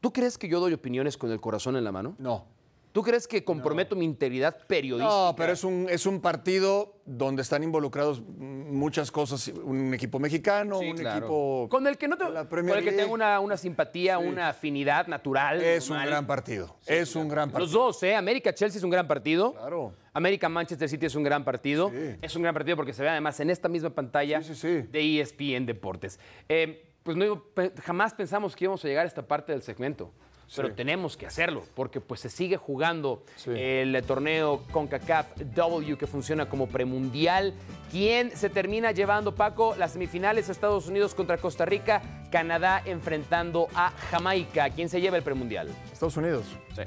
[0.00, 2.14] ¿Tú crees que yo doy opiniones con el corazón en la mano?
[2.18, 2.46] No.
[2.92, 5.14] ¿Tú crees que comprometo mi integridad periodística?
[5.28, 9.46] No, pero es un, es un partido donde están involucrados muchas cosas.
[9.48, 11.18] Un equipo mexicano, Sí, un claro.
[11.18, 11.68] equipo.
[11.70, 14.48] con el que no te- de la con el que tengo una, una simpatía, una
[14.48, 15.62] afinidad natural.
[15.62, 16.74] Es un gran partido.
[16.86, 17.60] es un gran partido.
[17.66, 18.16] Los dos, ¿eh?
[18.16, 19.52] América Chelsea es un gran partido.
[19.52, 19.92] Claro.
[20.12, 21.90] América Manchester City es un gran partido.
[21.90, 22.16] Sí.
[22.22, 25.20] Es un gran partido porque se ve además en esta misma pantalla Sí, sí, de
[25.20, 26.18] ESPN Deportes.
[26.48, 27.44] Eh, pues no,
[27.82, 30.12] jamás pensamos que íbamos a llegar a esta parte del segmento.
[30.56, 36.48] Pero tenemos que hacerlo, porque pues se sigue jugando el torneo CONCACAF W que funciona
[36.48, 37.54] como premundial.
[37.90, 39.76] ¿Quién se termina llevando, Paco?
[39.78, 42.02] Las semifinales Estados Unidos contra Costa Rica,
[42.32, 44.70] Canadá enfrentando a Jamaica.
[44.70, 45.68] ¿Quién se lleva el premundial?
[45.92, 46.46] Estados Unidos.
[46.74, 46.82] Sí.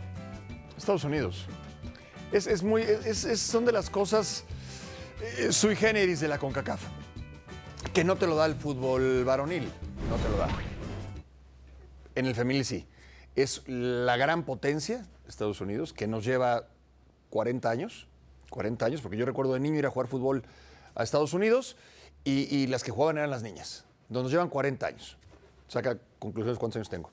[0.78, 1.48] Estados Unidos.
[2.34, 4.44] Es, es muy, es- es- son de las cosas
[5.38, 6.82] eh, sui generis de la CONCACAF.
[7.94, 9.64] Que no te lo da el fútbol varonil.
[10.10, 10.48] No te lo da.
[12.16, 12.88] En el femenil sí.
[13.36, 16.68] Es la gran potencia, Estados Unidos, que nos lleva
[17.30, 18.08] 40 años.
[18.50, 20.44] 40 años, porque yo recuerdo de niño ir a jugar fútbol
[20.96, 21.76] a Estados Unidos
[22.24, 23.86] y, y las que jugaban eran las niñas.
[24.10, 25.18] Nos llevan 40 años.
[25.68, 27.10] Saca conclusiones cuántos años tengo.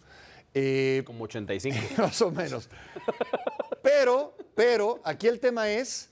[0.53, 1.77] Eh, Como 85.
[1.99, 2.69] más o menos.
[3.83, 6.11] Pero, pero, aquí el tema es,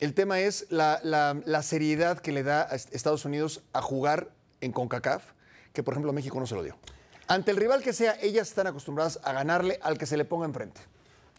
[0.00, 3.82] el tema es la, la- la seriedad que le da a est- Estados Unidos a
[3.82, 4.30] jugar
[4.60, 5.24] en CONCACAF,
[5.72, 6.76] que por ejemplo México no se lo dio.
[7.28, 10.44] Ante el rival que sea, ellas están acostumbradas a ganarle al que se le ponga
[10.46, 10.80] enfrente.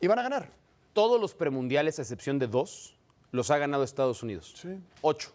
[0.02, 0.50] Y van a ganar.
[0.94, 2.96] Todos los premundiales, a excepción de dos,
[3.32, 4.54] los ha ganado Estados Unidos.
[4.60, 4.80] Sí.
[5.02, 5.32] Ocho.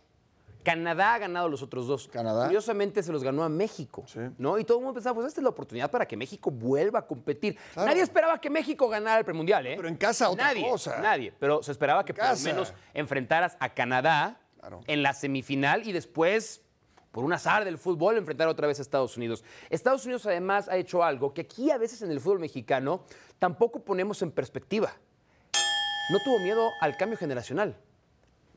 [0.69, 2.09] Canadá ha ganado los otros dos.
[2.09, 2.45] Canadá.
[2.45, 4.05] Curiosamente se los ganó a México.
[4.07, 4.21] Sí.
[4.39, 4.59] ¿no?
[4.59, 7.07] Y todo el mundo pensaba, pues esta es la oportunidad para que México vuelva a
[7.07, 7.57] competir.
[7.75, 7.89] Claro.
[7.89, 9.75] Nadie esperaba que México ganara el premundial, ¿eh?
[9.77, 11.01] Pero en casa otra nadie, cosa.
[11.01, 11.33] Nadie.
[11.39, 14.81] Pero se esperaba que por lo menos enfrentaras a Canadá Claro.
[14.87, 16.63] en la semifinal y después.
[17.11, 19.43] Por un azar del fútbol, enfrentar otra vez a Estados Unidos.
[19.71, 23.03] Estados Unidos además ha hecho algo que aquí a veces en el fútbol mexicano
[23.39, 24.93] tampoco ponemos en perspectiva
[26.09, 27.77] no tuvo miedo al cambio generacional.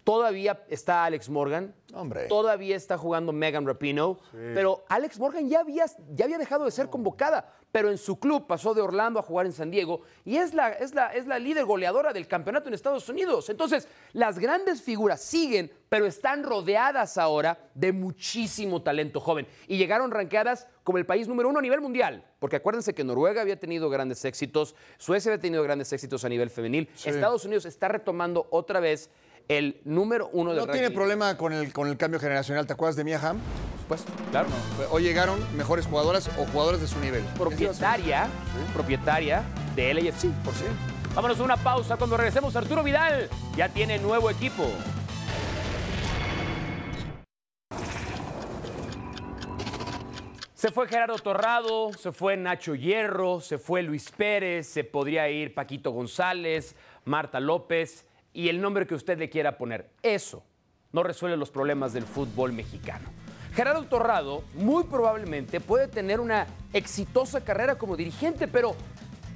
[0.04, 1.76] Todavía está Alex Morgan.
[1.94, 2.26] Hombre.
[2.28, 4.18] Todavía está jugando Megan Rapinoe.
[4.32, 7.54] Pero Alex Morgan ya había, ya había dejado de ser convocada.
[7.72, 10.02] Pero en su club pasó de Orlando a jugar en San Diego.
[10.26, 13.50] Y es la, es, la, es la líder goleadora del campeonato en Estados Unidos.
[13.50, 19.48] Entonces, las grandes figuras siguen, pero están rodeadas ahora de muchísimo talento joven.
[19.68, 22.26] Y llegaron ranqueadas como el país número uno a nivel mundial.
[22.40, 26.50] Porque acuérdense que Noruega había tenido grandes éxitos, Suecia había tenido grandes éxitos a nivel
[26.50, 26.90] femenil.
[27.06, 29.10] Estados Unidos está retomando otra vez
[29.58, 30.96] el número uno del No tiene ranking.
[30.96, 32.66] problema con el, con el cambio generacional.
[32.66, 33.38] ¿Te acuerdas de Mia Hamm?
[33.88, 34.48] Por supuesto, claro.
[34.92, 37.22] Hoy llegaron mejores jugadoras o jugadores de su nivel.
[37.38, 38.28] Propietaria,
[38.74, 39.44] propietaria
[39.76, 40.76] de LAFC, por cierto.
[41.14, 41.98] Vámonos a una pausa.
[41.98, 44.66] Cuando regresemos, Arturo Vidal ya tiene nuevo equipo.
[50.54, 55.54] Se fue Gerardo Torrado, se fue Nacho Hierro, se fue Luis Pérez, se podría ir
[55.54, 59.90] Paquito González, Marta López y el nombre que usted le quiera poner.
[60.02, 60.44] Eso
[60.92, 63.10] no resuelve los problemas del fútbol mexicano.
[63.54, 68.76] Gerardo Torrado muy probablemente puede tener una exitosa carrera como dirigente, pero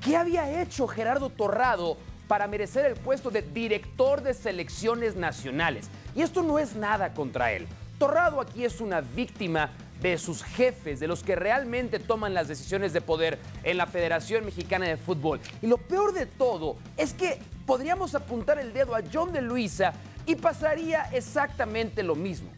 [0.04, 5.89] ¿qué había hecho Gerardo Torrado para merecer el puesto de director de selecciones nacionales?
[6.16, 7.68] Y esto no es nada contra él.
[8.00, 9.72] Torrado aquí es una víctima
[10.02, 14.46] de sus jefes, de los que realmente toman las decisiones de poder en la Federación
[14.46, 15.39] Mexicana de Fútbol.
[15.62, 19.93] Y lo peor de todo es que podríamos apuntar el dedo a John de Luisa
[20.26, 22.49] y pasaría exactamente lo mismo.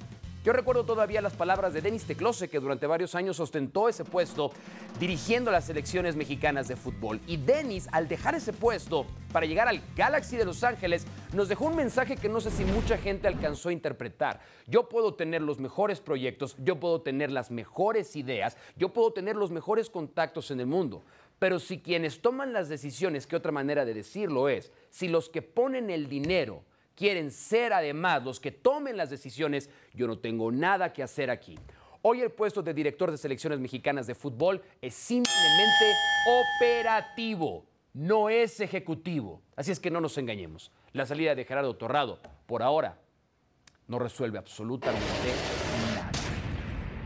[0.48, 4.52] Yo recuerdo todavía las palabras de Denis Teclose, que durante varios años ostentó ese puesto
[4.98, 7.20] dirigiendo las selecciones mexicanas de fútbol.
[7.28, 11.66] Y Denis, al dejar ese puesto para llegar al Galaxy de Los Ángeles, nos dejó
[11.66, 14.40] un mensaje que no sé si mucha gente alcanzó a interpretar.
[14.68, 19.36] Yo puedo tener los mejores proyectos, yo puedo tener las mejores ideas, yo puedo tener
[19.36, 21.04] los mejores contactos en el mundo.
[21.40, 25.42] Pero si quienes toman las decisiones, que otra manera de decirlo es, si los que
[25.42, 26.64] ponen el dinero
[26.96, 31.58] quieren ser además los que tomen las decisiones, yo no tengo nada que hacer aquí.
[32.02, 35.94] Hoy el puesto de director de selecciones mexicanas de fútbol es simplemente
[36.58, 39.42] operativo, no es ejecutivo.
[39.56, 40.72] Así es que no nos engañemos.
[40.94, 42.98] La salida de Gerardo Torrado, por ahora,
[43.88, 45.04] no resuelve absolutamente
[45.94, 46.12] nada.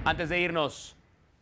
[0.05, 0.95] Antes de irnos,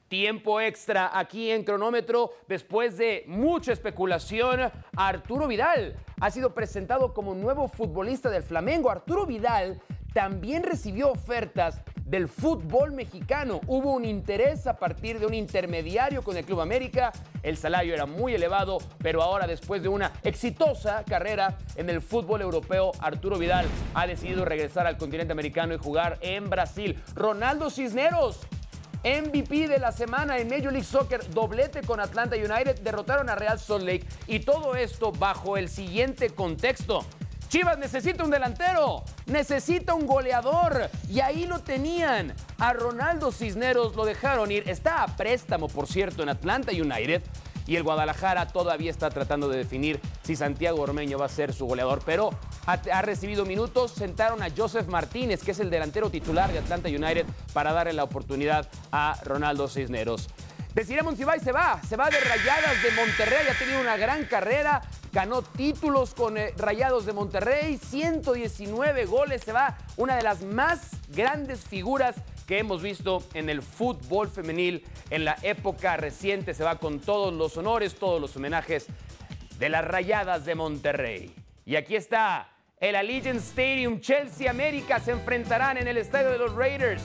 [0.09, 4.71] Tiempo extra aquí en cronómetro después de mucha especulación.
[4.95, 8.89] Arturo Vidal ha sido presentado como nuevo futbolista del Flamengo.
[8.89, 9.79] Arturo Vidal
[10.11, 13.61] también recibió ofertas del fútbol mexicano.
[13.67, 17.11] Hubo un interés a partir de un intermediario con el Club América.
[17.43, 22.41] El salario era muy elevado, pero ahora después de una exitosa carrera en el fútbol
[22.41, 26.99] europeo, Arturo Vidal ha decidido regresar al continente americano y jugar en Brasil.
[27.13, 28.39] Ronaldo Cisneros
[29.03, 33.59] MVP de la semana en Major League Soccer, doblete con Atlanta United, derrotaron a Real
[33.59, 37.05] Salt Lake y todo esto bajo el siguiente contexto.
[37.49, 42.35] Chivas necesita un delantero, necesita un goleador y ahí lo tenían.
[42.59, 47.23] A Ronaldo Cisneros lo dejaron ir, está a préstamo por cierto en Atlanta United
[47.69, 51.67] y el Guadalajara todavía está tratando de definir si Santiago Ormeño va a ser su
[51.67, 52.31] goleador, pero
[52.65, 57.27] ha, recibido minutos, sentaron a Joseph Martínez, que es el delantero titular de Atlanta United,
[57.53, 60.29] para darle la oportunidad a Ronaldo Cisneros.
[60.73, 64.81] Desiree Monsiváis se va, se va de Rayadas de Monterrey, ha tenido una gran carrera,
[65.11, 70.89] ganó títulos con eh, Rayados de Monterrey, 119 goles, se va una de las más
[71.09, 72.15] grandes figuras
[72.49, 77.31] que hemos visto en el fútbol femenil en la época reciente, se va con todos
[77.31, 78.87] los honores, todos los homenajes
[79.59, 81.31] de las Rayadas de Monterrey.
[81.63, 86.55] Y aquí está el Allegiant Stadium, Chelsea América se enfrentarán en el estadio de los
[86.55, 87.03] Raiders.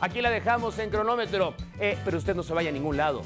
[0.00, 3.22] Aquí la dejamos en cronómetro, eh, pero usted no se vaya a ningún lado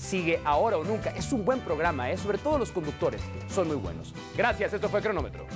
[0.00, 1.10] sigue ahora o nunca.
[1.10, 2.16] Es un buen programa, ¿eh?
[2.16, 4.14] sobre todo los conductores son muy buenos.
[4.34, 5.46] Gracias, esto fue Cronómetro.